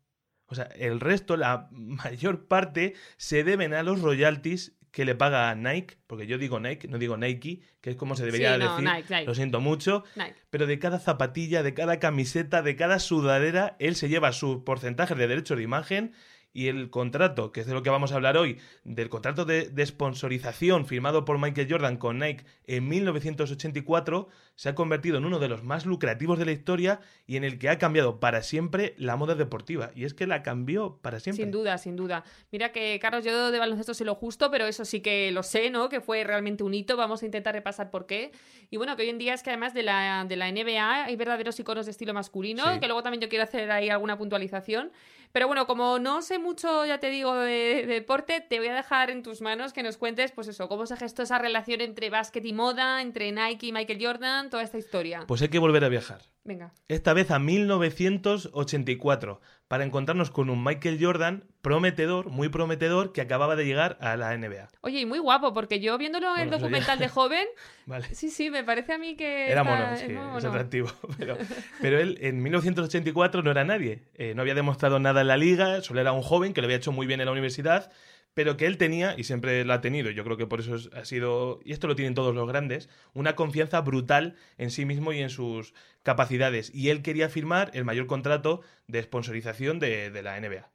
O 0.47 0.55
sea, 0.55 0.65
el 0.77 1.01
resto, 1.01 1.37
la 1.37 1.69
mayor 1.71 2.47
parte, 2.47 2.95
se 3.17 3.45
deben 3.45 3.75
a 3.75 3.83
los 3.83 4.01
royalties 4.01 4.77
que 4.97 5.05
le 5.05 5.15
paga 5.15 5.51
a 5.51 5.55
Nike, 5.55 5.99
porque 6.07 6.27
yo 6.27 6.39
digo 6.39 6.59
Nike, 6.59 6.89
no 6.89 6.97
digo 6.97 7.19
Nike, 7.19 7.61
que 7.83 7.91
es 7.91 7.97
como 7.97 8.17
se 8.17 8.25
debería 8.25 8.55
Sí, 8.55 8.61
no, 8.61 8.71
decir. 8.71 8.85
Nike, 8.91 9.15
Nike. 9.15 9.27
Lo 9.27 9.35
siento 9.35 9.61
mucho. 9.61 10.05
Nike. 10.15 10.37
Pero 10.49 10.67
de 10.67 10.79
cada 10.79 10.99
zapatilla, 10.99 11.63
de 11.63 11.75
cada 11.75 11.99
camiseta, 11.99 12.63
de 12.63 12.77
cada 12.77 12.99
sudadera, 12.99 13.77
él 13.79 13.95
se 13.95 14.09
lleva 14.09 14.33
su 14.33 14.65
porcentaje 14.65 15.15
de 15.15 15.29
derechos 15.29 15.59
de 15.59 15.65
imagen 15.65 16.15
y 16.57 16.69
el 16.69 16.89
contrato, 16.89 17.53
que 17.53 17.61
es 17.61 17.67
de 17.67 17.75
lo 17.75 17.83
que 17.83 17.91
vamos 17.91 18.13
a 18.13 18.15
hablar 18.15 18.39
hoy, 18.39 18.59
del 18.85 19.09
contrato 19.11 19.45
de, 19.45 19.69
de 19.69 19.85
sponsorización 19.87 20.87
firmado 20.87 21.25
por 21.27 21.39
Michael 21.39 21.69
Jordan 21.71 21.97
con 21.99 22.19
Nike 22.19 22.45
en 22.67 22.89
1984, 22.89 24.29
se 24.55 24.69
ha 24.71 24.75
convertido 24.75 25.19
en 25.19 25.27
uno 25.27 25.39
de 25.39 25.49
los 25.49 25.63
más 25.63 25.85
lucrativos 25.85 26.39
de 26.39 26.47
la 26.47 26.53
historia 26.53 27.01
y 27.27 27.37
en 27.37 27.45
el 27.45 27.59
que 27.59 27.69
ha 27.69 27.79
cambiado 27.79 28.21
para 28.21 28.43
siempre 28.43 28.95
la 28.97 29.17
moda 29.17 29.35
deportiva. 29.35 29.91
Y 29.95 30.05
es 30.05 30.15
que 30.15 30.27
la 30.27 30.43
cambió 30.43 30.99
para 31.03 31.21
siempre. 31.21 31.45
Sin 31.45 31.53
duda, 31.53 31.77
sin 31.77 31.95
duda. 31.95 32.25
Mira 32.51 32.73
que, 32.73 32.99
Carlos, 33.01 33.23
yo 33.25 33.51
de 33.51 33.59
baloncesto 33.59 33.93
sé 33.93 34.05
lo 34.07 34.15
justo, 34.15 34.51
pero 34.51 34.67
eso 34.67 34.85
sí 34.87 35.01
que 35.01 35.31
lo 35.33 35.43
sé, 35.43 35.69
¿no? 35.71 35.91
Que 35.91 36.01
fue 36.01 36.25
realmente 36.25 36.65
un 36.65 36.73
hito. 36.73 36.97
Vamos 36.97 37.23
a 37.23 37.27
intentar 37.27 37.55
repasar 37.55 37.91
por 37.91 38.07
qué. 38.07 38.33
Y 38.71 38.79
bueno, 38.79 38.97
que 38.97 39.03
hoy 39.03 39.11
en 39.11 39.19
día 39.19 39.35
es 39.35 39.43
que 39.43 39.51
además 39.51 39.75
de 39.75 39.83
la, 39.83 40.25
de 40.27 40.37
la 40.37 40.51
NBA 40.51 41.05
hay 41.05 41.17
verdaderos 41.17 41.61
iconos 41.61 41.85
de 41.85 41.91
estilo 41.93 42.15
masculino, 42.15 42.65
Sí. 42.73 42.81
que 42.81 42.87
luego 42.87 43.03
también 43.03 43.21
yo 43.21 43.29
quiero 43.29 43.45
hacer 43.45 43.71
ahí 43.71 43.91
alguna 43.91 44.17
puntualización. 44.17 44.91
Pero 45.37 45.49
bueno, 45.49 45.67
como 45.67 45.99
no 45.99 46.23
sé 46.23 46.39
mucho, 46.39 46.87
ya 46.87 46.99
te 46.99 47.11
digo, 47.11 47.35
de, 47.35 47.85
de 47.87 47.93
deporte, 47.93 48.41
te 48.41 48.59
voy 48.59 48.69
a 48.69 48.75
dejar 48.75 49.11
en 49.11 49.23
tus 49.23 49.43
manos 49.43 49.75
que 49.75 49.83
nos 49.83 49.99
cuentes, 49.99 50.33
pues 50.33 50.49
eso, 50.49 50.67
cómo 50.67 50.87
se 50.87 50.97
gestó 50.97 51.25
esa 51.25 51.39
relación 51.39 51.83
entre 51.83 52.09
básquet 52.09 52.43
y 52.47 52.55
moda, 52.55 53.03
entre 53.03 53.31
Nike 53.33 53.67
y 53.67 53.73
Michael 53.73 53.99
Jordan, 54.01 54.49
toda 54.49 54.63
esta 54.63 54.79
historia. 54.79 55.25
Pues 55.29 55.43
hay 55.43 55.49
que 55.49 55.59
volver 55.59 55.85
a 55.85 55.91
viajar. 55.91 56.23
Venga. 56.47 56.73
Esta 56.89 57.13
vez 57.13 57.31
a 57.33 57.39
1984, 57.41 59.41
para 59.69 59.85
encontrarnos 59.85 60.31
con 60.31 60.49
un 60.49 60.63
Michael 60.63 60.99
Jordan 61.01 61.45
prometedor, 61.61 62.31
muy 62.31 62.49
prometedor, 62.49 63.13
que 63.13 63.21
acababa 63.21 63.57
de 63.57 63.65
llegar 63.65 63.99
a 64.01 64.17
la 64.17 64.37
NBA. 64.37 64.69
Oye, 64.83 65.01
y 65.01 65.07
muy 65.07 65.19
guapo, 65.19 65.53
porque 65.53 65.81
yo 65.81 65.99
viéndolo 65.99 66.35
en 66.37 66.43
el 66.43 66.49
eso 66.49 66.57
ya- 66.57 66.63
documental 66.63 66.99
de 67.01 67.09
joven, 67.09 67.47
Vale. 67.87 68.07
sí, 68.15 68.31
sí, 68.31 68.51
me 68.51 68.63
parece 68.63 68.93
a 68.93 68.99
mí 68.99 69.17
que. 69.17 69.51
Era 69.51 69.65
mono, 69.65 69.97
sí, 69.97 70.05
es 70.09 70.13
mono. 70.13 70.37
atractivo. 70.37 70.89
Pero, 71.19 71.37
pero 71.81 71.99
él 71.99 72.19
en 72.21 72.43
1984 72.43 73.43
no 73.43 73.51
era 73.51 73.65
nadie. 73.65 74.03
Eh, 74.15 74.35
no 74.35 74.43
había 74.43 74.55
demostrado 74.55 75.01
nada 75.01 75.23
en 75.23 75.29
la 75.29 75.37
liga, 75.37 75.81
solo 75.83 76.01
era 76.01 76.13
un 76.13 76.23
joven 76.23 76.53
que 76.55 76.61
lo 76.61 76.67
había 76.67 76.77
hecho 76.77 76.93
muy 76.93 77.07
bien 77.07 77.21
en 77.21 77.27
la 77.27 77.33
universidad, 77.33 77.91
pero 78.37 78.59
que 78.59 78.67
él 78.67 78.77
tenía, 78.77 79.15
y 79.17 79.25
siempre 79.25 79.65
lo 79.65 79.73
ha 79.73 79.81
tenido, 79.81 80.11
yo 80.11 80.23
creo 80.23 80.37
que 80.37 80.47
por 80.47 80.61
eso 80.61 80.75
es- 80.75 80.91
ha 80.93 81.07
sido, 81.07 81.59
y 81.65 81.73
esto 81.73 81.87
lo 81.87 81.97
tienen 81.97 82.13
todos 82.15 82.35
los 82.35 82.47
grandes, 82.47 82.91
una 83.15 83.35
confianza 83.35 83.81
brutal 83.81 84.35
en 84.59 84.71
sí 84.71 84.85
mismo 84.85 85.15
y 85.15 85.21
en 85.21 85.31
sus 85.31 85.73
capacidades. 86.03 86.71
Y 86.75 86.91
él 86.91 87.01
quería 87.01 87.31
firmar 87.31 87.71
el 87.73 87.87
mayor 87.87 88.07
contrato 88.07 88.61
de 88.89 89.03
sponsorización 89.03 89.79
de, 89.79 90.11
de 90.11 90.23
la 90.23 90.37
NBA. 90.39 90.71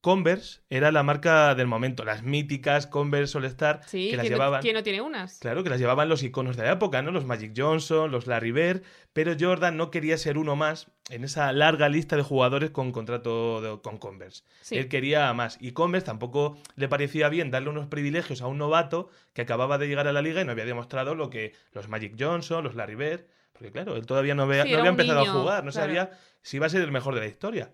Converse 0.00 0.60
era 0.70 0.92
la 0.92 1.02
marca 1.02 1.54
del 1.56 1.66
momento, 1.66 2.04
las 2.04 2.22
míticas 2.22 2.86
Converse 2.86 3.36
All 3.36 3.44
Star 3.46 3.80
Sí, 3.86 4.10
que 4.10 4.16
las 4.16 4.22
¿quién, 4.24 4.34
llevaban. 4.34 4.58
no, 4.60 4.62
quién 4.62 4.74
no 4.74 4.82
tiene 4.84 5.00
unas? 5.00 5.38
Claro, 5.40 5.64
que 5.64 5.70
las 5.70 5.80
llevaban 5.80 6.08
los 6.08 6.22
iconos 6.22 6.56
de 6.56 6.62
la 6.62 6.72
época, 6.72 7.02
¿no? 7.02 7.10
Los 7.10 7.24
Magic 7.24 7.52
Johnson, 7.56 8.10
los 8.12 8.28
Larry 8.28 8.52
Bird, 8.52 8.82
pero 9.12 9.34
Jordan 9.38 9.76
no 9.76 9.90
quería 9.90 10.16
ser 10.16 10.38
uno 10.38 10.54
más 10.54 10.86
en 11.10 11.24
esa 11.24 11.52
larga 11.52 11.88
lista 11.88 12.16
de 12.16 12.22
jugadores 12.22 12.70
con 12.70 12.92
contrato 12.92 13.60
de- 13.60 13.80
con 13.82 13.98
Converse. 13.98 14.44
Sí. 14.60 14.76
Él 14.78 14.88
quería 14.88 15.32
más. 15.32 15.58
Y 15.60 15.72
Converse 15.72 16.06
tampoco 16.06 16.56
le 16.76 16.88
parecía 16.88 17.28
bien 17.28 17.50
darle 17.50 17.70
unos 17.70 17.88
privilegios 17.88 18.40
a 18.40 18.46
un 18.46 18.58
novato 18.58 19.10
que 19.32 19.42
acababa 19.42 19.78
de 19.78 19.88
llegar 19.88 20.06
a 20.06 20.12
la 20.12 20.22
liga 20.22 20.40
y 20.40 20.44
no 20.44 20.52
había 20.52 20.64
demostrado 20.64 21.16
lo 21.16 21.28
que 21.28 21.54
los 21.72 21.88
Magic 21.88 22.14
Johnson, 22.18 22.62
los 22.62 22.76
Larry 22.76 22.94
Bird, 22.94 23.24
porque 23.52 23.72
claro, 23.72 23.96
él 23.96 24.06
todavía 24.06 24.36
no 24.36 24.44
había, 24.44 24.62
Sí, 24.62 24.68
no 24.68 24.74
era 24.74 24.78
había 24.82 24.92
un 24.92 25.00
empezado 25.00 25.20
niño, 25.22 25.30
a 25.32 25.40
jugar, 25.40 25.64
no 25.64 25.72
claro. 25.72 25.86
sabía 25.86 26.10
si 26.42 26.58
iba 26.58 26.66
a 26.66 26.70
ser 26.70 26.82
el 26.82 26.92
mejor 26.92 27.14
de 27.16 27.20
la 27.22 27.26
historia. 27.26 27.72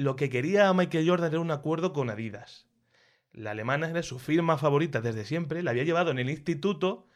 Lo 0.00 0.16
que 0.16 0.30
quería 0.30 0.72
Michael 0.72 1.06
Jordan 1.06 1.30
era 1.30 1.40
un 1.40 1.50
acuerdo 1.50 1.92
con 1.92 2.08
Adidas. 2.08 2.66
La 3.32 3.50
alemana 3.50 3.90
era 3.90 4.02
su 4.02 4.18
firma 4.18 4.56
favorita 4.56 5.02
desde 5.02 5.26
siempre, 5.26 5.62
la 5.62 5.72
había 5.72 5.84
llevado 5.84 6.10
en 6.10 6.18
el 6.18 6.30
instituto 6.30 7.06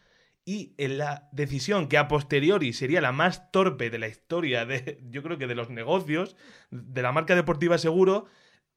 y 0.44 0.74
en 0.76 0.98
la 0.98 1.30
decisión 1.32 1.88
que 1.88 1.96
a 1.96 2.08
posteriori 2.08 2.74
sería 2.74 3.00
la 3.00 3.10
más 3.10 3.50
torpe 3.50 3.88
de 3.88 3.98
la 3.98 4.08
historia 4.08 4.66
de, 4.66 5.00
yo 5.08 5.22
creo 5.22 5.38
que 5.38 5.46
de 5.46 5.54
los 5.54 5.70
negocios, 5.70 6.36
de 6.70 7.00
la 7.00 7.10
marca 7.10 7.34
deportiva 7.34 7.78
seguro, 7.78 8.26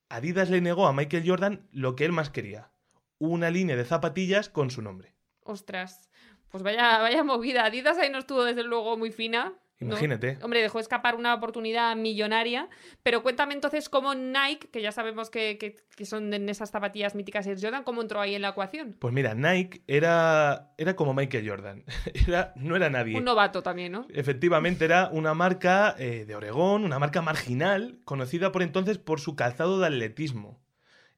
Adidas 0.08 0.50
le 0.50 0.62
negó 0.62 0.88
a 0.88 0.94
Michael 0.94 1.28
Jordan 1.28 1.68
lo 1.74 1.98
que 1.98 2.06
él 2.06 2.14
más 2.14 2.30
quería, 2.30 2.72
una 3.18 3.50
línea 3.50 3.76
de 3.76 3.84
zapatillas 3.84 4.48
con 4.48 4.72
su 4.72 4.82
nombre. 4.82 5.16
Ostras. 5.44 6.10
Pues 6.48 6.64
vaya, 6.64 7.00
vaya 7.00 7.26
movida. 7.26 7.66
Adidas 7.66 7.98
ahí 7.98 8.10
no 8.10 8.20
estuvo 8.20 8.46
desde 8.46 8.64
luego 8.64 8.96
muy 8.96 9.12
fina. 9.12 9.54
¿No? 9.80 9.88
Imagínate. 9.88 10.38
Hombre, 10.42 10.62
dejó 10.62 10.80
escapar 10.80 11.16
una 11.16 11.34
oportunidad 11.34 11.96
millonaria. 11.96 12.68
Pero 13.04 13.22
cuéntame 13.24 13.54
entonces 13.54 13.90
cómo 13.90 14.16
Nike, 14.16 14.70
que 14.72 14.82
ya 14.82 14.92
sabemos 14.92 15.30
que, 15.30 15.58
que- 15.58 15.76
que 15.96 16.06
son 16.06 16.34
en 16.34 16.48
esas 16.50 16.70
zapatillas 16.70 17.16
míticas 17.16 17.46
Air 17.48 17.58
Jordan, 17.62 17.84
cómo 17.84 18.02
entró 18.02 18.20
ahí 18.22 18.36
en 18.36 18.42
la 18.42 18.50
ecuación. 18.50 18.96
Pues 19.00 19.14
mira, 19.14 19.34
Nike 19.34 19.82
era, 19.88 20.74
era 20.78 20.96
como 20.96 21.14
Michael 21.14 21.48
Jordan, 21.50 21.84
era, 22.28 22.54
no 22.56 22.76
era 22.76 22.90
nadie. 22.90 23.18
Un 23.18 23.24
novato 23.24 23.64
también, 23.64 23.92
¿no? 23.92 24.06
Efectivamente, 24.14 24.86
era 24.86 25.10
una 25.12 25.34
marca 25.34 25.96
eh, 25.98 26.26
de 26.26 26.36
Oregón, 26.36 26.84
una 26.84 27.00
marca 27.00 27.22
marginal, 27.22 28.00
conocida 28.06 28.52
por 28.52 28.62
entonces 28.64 28.98
por 28.98 29.20
su 29.20 29.36
calzado 29.36 29.80
de 29.80 29.88
atletismo. 29.88 30.60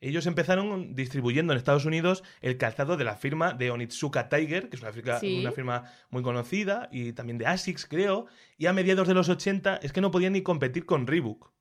Ellos 0.01 0.25
empezaron 0.27 0.95
distribuyendo 0.95 1.51
en 1.53 1.57
Estados 1.57 1.85
Unidos 1.85 2.23
el 2.41 2.57
calzado 2.57 2.95
de 2.97 3.03
la 3.03 3.15
firma 3.15 3.53
de 3.53 3.69
Onitsuka 3.71 4.29
Tiger, 4.29 4.69
que 4.69 4.77
es 4.77 4.81
una, 4.81 4.93
firma- 4.93 5.19
Sí. 5.19 5.39
una 5.41 5.51
firma 5.51 5.83
muy 6.09 6.23
conocida, 6.23 6.87
y 6.91 7.11
también 7.13 7.37
de 7.37 7.47
Asics, 7.47 7.85
creo. 7.85 8.27
Y 8.57 8.67
a 8.67 8.73
mediados 8.73 9.07
de 9.07 9.13
los 9.13 9.27
80 9.29 9.77
es 9.83 9.91
que 9.91 10.01
no 10.01 10.11
podían 10.11 10.33
ni 10.33 10.41
competir 10.41 10.85
con 10.85 11.05
Reebok. 11.07 11.51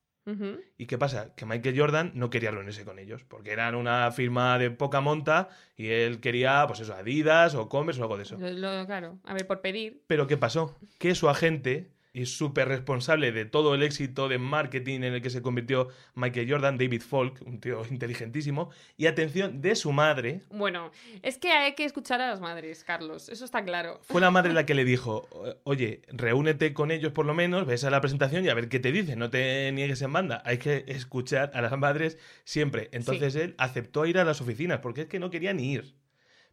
¿Y 0.77 0.85
qué 0.85 0.99
pasa? 0.99 1.33
Que 1.33 1.47
Michael 1.47 1.75
Jordan 1.79 2.11
no 2.13 2.29
quería 2.29 2.51
reunirse 2.51 2.85
con 2.85 2.99
ellos, 2.99 3.23
porque 3.23 3.49
eran 3.51 3.73
una 3.73 4.11
firma 4.11 4.59
de 4.59 4.69
poca 4.69 5.01
monta 5.01 5.49
y 5.75 5.87
él 5.87 6.19
quería, 6.19 6.65
pues 6.67 6.81
eso, 6.81 6.93
Adidas 6.93 7.55
o 7.55 7.67
Converse 7.67 7.99
o 7.99 8.03
algo 8.03 8.15
de 8.17 8.23
eso. 8.23 8.37
Lo- 8.37 8.51
lo- 8.51 8.85
claro, 8.85 9.17
a 9.23 9.33
ver, 9.33 9.47
por 9.47 9.61
pedir. 9.61 10.03
Pero 10.05 10.27
¿qué 10.27 10.37
pasó? 10.37 10.77
Que 10.99 11.15
su 11.15 11.29
agente 11.29 11.89
y 12.13 12.25
súper 12.25 12.67
responsable 12.67 13.31
de 13.31 13.45
todo 13.45 13.75
el 13.75 13.83
éxito 13.83 14.27
de 14.27 14.37
marketing 14.37 15.01
en 15.01 15.13
el 15.15 15.21
que 15.21 15.29
se 15.29 15.41
convirtió 15.41 15.89
Michael 16.15 16.49
Jordan, 16.49 16.77
David 16.77 17.01
Falk, 17.01 17.41
un 17.45 17.59
tío 17.59 17.81
inteligentísimo, 17.89 18.69
y 18.97 19.05
atención 19.05 19.61
de 19.61 19.75
su 19.75 19.91
madre, 19.91 20.41
Bueno, 20.49 20.91
es 21.21 21.37
que 21.37 21.51
hay 21.51 21.75
que 21.75 21.85
escuchar 21.85 22.21
a 22.21 22.29
las 22.29 22.41
madres, 22.41 22.83
Carlos. 22.83 23.29
Eso 23.29 23.45
está 23.45 23.63
claro. 23.63 23.99
fue 24.03 24.21
la 24.21 24.31
madre 24.31 24.53
la 24.53 24.65
que 24.65 24.73
le 24.73 24.85
dijo, 24.89 25.27
oye, 25.63 26.01
reúnete 26.07 26.73
con 26.73 26.91
ellos 26.91 27.11
por 27.11 27.25
lo 27.25 27.33
menos, 27.33 27.65
ves 27.65 27.83
a 27.83 27.89
la 27.89 28.01
presentación 28.01 28.45
y 28.45 28.49
a 28.49 28.53
ver 28.53 28.69
qué 28.69 28.79
te 28.79 28.91
dicen, 28.91 29.19
no 29.19 29.29
te 29.29 29.71
niegues 29.71 30.01
en 30.01 30.13
banda, 30.13 30.41
hay 30.45 30.57
que 30.57 30.85
escuchar 30.87 31.51
a 31.53 31.61
las 31.61 31.77
madres 31.77 32.17
siempre. 32.43 32.89
Entonces 32.91 33.35
él 33.35 33.55
aceptó 33.57 34.05
ir 34.05 34.17
a 34.17 34.23
las 34.23 34.41
oficinas 34.41 34.79
porque 34.79 35.01
es 35.01 35.07
que 35.07 35.19
no 35.19 35.29
quería 35.29 35.53
ni 35.53 35.73
ir. 35.73 35.95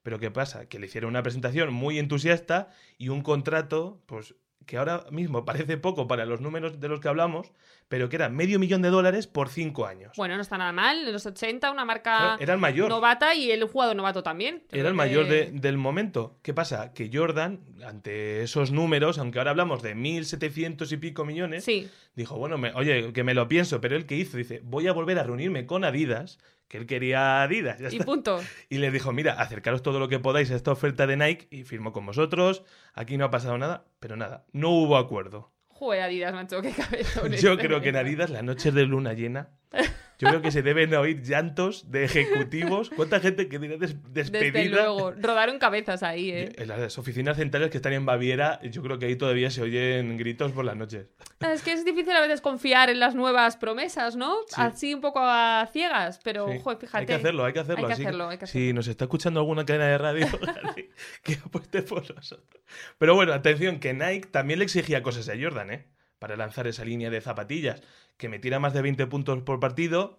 Pero 0.02 0.20
¿qué 0.20 0.30
pasa? 0.30 0.68
Que 0.68 0.78
le 0.78 0.86
hicieron 0.86 1.10
una 1.10 1.22
presentación 1.22 1.72
muy 1.72 1.98
entusiasta 1.98 2.68
y 2.96 3.08
un 3.08 3.22
contrato, 3.22 4.00
pues 4.06 4.36
que 4.66 4.76
ahora 4.78 5.04
mismo 5.10 5.44
parece 5.44 5.76
poco 5.78 6.06
para 6.08 6.26
los 6.26 6.40
números 6.40 6.80
de 6.80 6.88
los 6.88 7.00
que 7.00 7.08
hablamos, 7.08 7.52
pero 7.88 8.08
que 8.08 8.16
era 8.16 8.28
medio 8.28 8.58
millón 8.58 8.82
de 8.82 8.90
dólares 8.90 9.28
por 9.28 9.48
cinco 9.48 9.86
años. 9.86 10.12
Bueno, 10.16 10.34
no 10.34 10.42
está 10.42 10.58
nada 10.58 10.72
mal. 10.72 11.06
En 11.06 11.12
los 11.12 11.24
80, 11.24 11.70
una 11.70 11.84
marca 11.84 12.36
era 12.40 12.52
el 12.54 12.58
mayor. 12.60 12.88
novata 12.88 13.34
y 13.36 13.50
el 13.52 13.62
jugador 13.64 13.94
novato 13.94 14.24
también. 14.24 14.64
Yo 14.72 14.80
Era 14.80 14.88
el 14.88 14.94
mayor 14.94 15.26
que- 15.26 15.30
de- 15.30 15.50
del 15.60 15.78
momento. 15.78 16.36
¿Qué 16.42 16.52
pasa? 16.52 16.92
Que 16.92 17.08
Jordan, 17.12 17.60
ante 17.86 18.42
esos 18.42 18.72
números, 18.72 19.18
aunque 19.18 19.38
ahora 19.38 19.52
hablamos 19.52 19.82
de 19.82 19.94
1.700 19.94 20.90
y 20.92 20.96
pico 20.96 21.24
millones, 21.24 21.64
Sí, 21.64 21.88
dijo, 22.16 22.36
bueno, 22.36 22.58
me- 22.58 22.72
oye, 22.74 23.12
que 23.12 23.22
me 23.24 23.34
lo 23.34 23.46
pienso, 23.48 23.80
pero 23.80 23.94
él 23.96 24.06
que 24.06 24.16
hizo, 24.16 24.36
dice, 24.36 24.60
voy 24.64 24.88
a 24.88 24.92
volver 24.92 25.18
a 25.18 25.22
reunirme 25.22 25.66
con 25.66 25.84
Adidas, 25.84 26.38
que 26.68 26.78
él 26.78 26.86
quería 26.86 27.42
Adidas, 27.42 27.78
ya 27.78 27.88
y 27.88 27.92
está. 27.96 28.04
punto. 28.04 28.40
Y 28.68 28.78
les 28.78 28.92
dijo, 28.92 29.12
mira, 29.12 29.34
acercaros 29.34 29.82
todo 29.82 29.98
lo 30.00 30.08
que 30.08 30.18
podáis 30.18 30.50
a 30.50 30.56
esta 30.56 30.72
oferta 30.72 31.06
de 31.06 31.16
Nike 31.16 31.48
y 31.50 31.64
firmo 31.64 31.92
con 31.92 32.06
vosotros, 32.06 32.62
aquí 32.94 33.16
no 33.16 33.24
ha 33.24 33.30
pasado 33.30 33.56
nada, 33.58 33.84
pero 34.00 34.16
nada, 34.16 34.44
no 34.52 34.70
hubo 34.70 34.96
acuerdo. 34.96 35.52
Joder, 35.68 36.02
Adidas, 36.02 36.32
macho, 36.32 36.62
qué 36.62 36.72
cabezón. 36.76 37.32
Yo 37.32 37.58
creo 37.58 37.80
que 37.80 37.90
en 37.90 37.96
Adidas, 37.96 38.30
las 38.30 38.42
noches 38.42 38.72
de 38.74 38.86
luna 38.86 39.12
llena, 39.12 39.50
yo 40.18 40.28
creo 40.28 40.40
que 40.42 40.50
se 40.50 40.62
deben 40.62 40.94
oír 40.94 41.22
llantos 41.22 41.90
de 41.90 42.04
ejecutivos. 42.04 42.90
¿Cuánta 42.90 43.20
gente 43.20 43.48
que 43.48 43.58
tiene 43.58 43.76
des- 43.76 43.96
despedida? 44.12 44.52
Desde 44.52 44.68
luego. 44.70 45.12
Rodaron 45.12 45.58
cabezas 45.58 46.02
ahí, 46.02 46.30
¿eh? 46.30 46.52
En 46.56 46.68
las 46.68 46.98
oficinas 46.98 47.36
centrales 47.36 47.70
que 47.70 47.76
están 47.78 47.92
en 47.92 48.06
Baviera, 48.06 48.60
yo 48.62 48.82
creo 48.82 48.98
que 48.98 49.06
ahí 49.06 49.16
todavía 49.16 49.50
se 49.50 49.62
oyen 49.62 50.16
gritos 50.16 50.52
por 50.52 50.64
las 50.64 50.76
noches. 50.76 51.06
Es 51.40 51.62
que 51.62 51.72
es 51.72 51.84
difícil 51.84 52.12
a 52.12 52.20
veces 52.20 52.40
confiar 52.40 52.88
en 52.90 52.98
las 53.00 53.14
nuevas 53.14 53.56
promesas, 53.56 54.16
¿no? 54.16 54.36
Sí. 54.48 54.54
Así 54.56 54.94
un 54.94 55.00
poco 55.00 55.20
a 55.22 55.68
ciegas, 55.72 56.18
pero, 56.24 56.50
Sí. 56.50 56.60
joder, 56.62 56.78
fíjate. 56.78 56.98
Hay 56.98 57.06
que 57.06 57.14
hacerlo, 57.14 57.44
hay 57.44 57.52
que 57.52 57.60
hacerlo. 57.60 57.82
Hay 57.82 57.86
que 57.88 57.92
así 57.92 58.02
hacerlo, 58.04 58.28
hay 58.30 58.38
que 58.38 58.46
Si 58.46 58.72
nos 58.72 58.88
está 58.88 59.04
escuchando 59.04 59.40
alguna 59.40 59.64
cadena 59.66 59.86
de 59.86 59.98
radio, 59.98 60.26
que 61.22 61.34
apueste 61.34 61.82
por 61.82 62.14
nosotros. 62.14 62.62
Pero 62.98 63.14
bueno, 63.14 63.32
atención, 63.32 63.80
que 63.80 63.92
Nike 63.92 64.28
también 64.30 64.58
le 64.60 64.64
exigía 64.64 65.02
cosas 65.02 65.28
a 65.28 65.34
Jordan, 65.40 65.70
¿eh? 65.70 65.86
Para 66.26 66.36
lanzar 66.36 66.66
esa 66.66 66.84
línea 66.84 67.08
de 67.08 67.20
zapatillas. 67.20 67.80
Que 68.16 68.28
metiera 68.28 68.58
más 68.58 68.74
de 68.74 68.82
20 68.82 69.06
puntos 69.06 69.40
por 69.42 69.60
partido, 69.60 70.18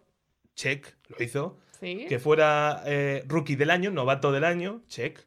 check, 0.56 0.96
lo 1.10 1.22
hizo. 1.22 1.58
Sí. 1.82 2.06
Que 2.08 2.18
fuera 2.18 2.82
eh, 2.86 3.26
rookie 3.28 3.58
del 3.58 3.72
año, 3.72 3.92
novato 3.92 4.32
del 4.32 4.46
año, 4.46 4.84
check. 4.88 5.20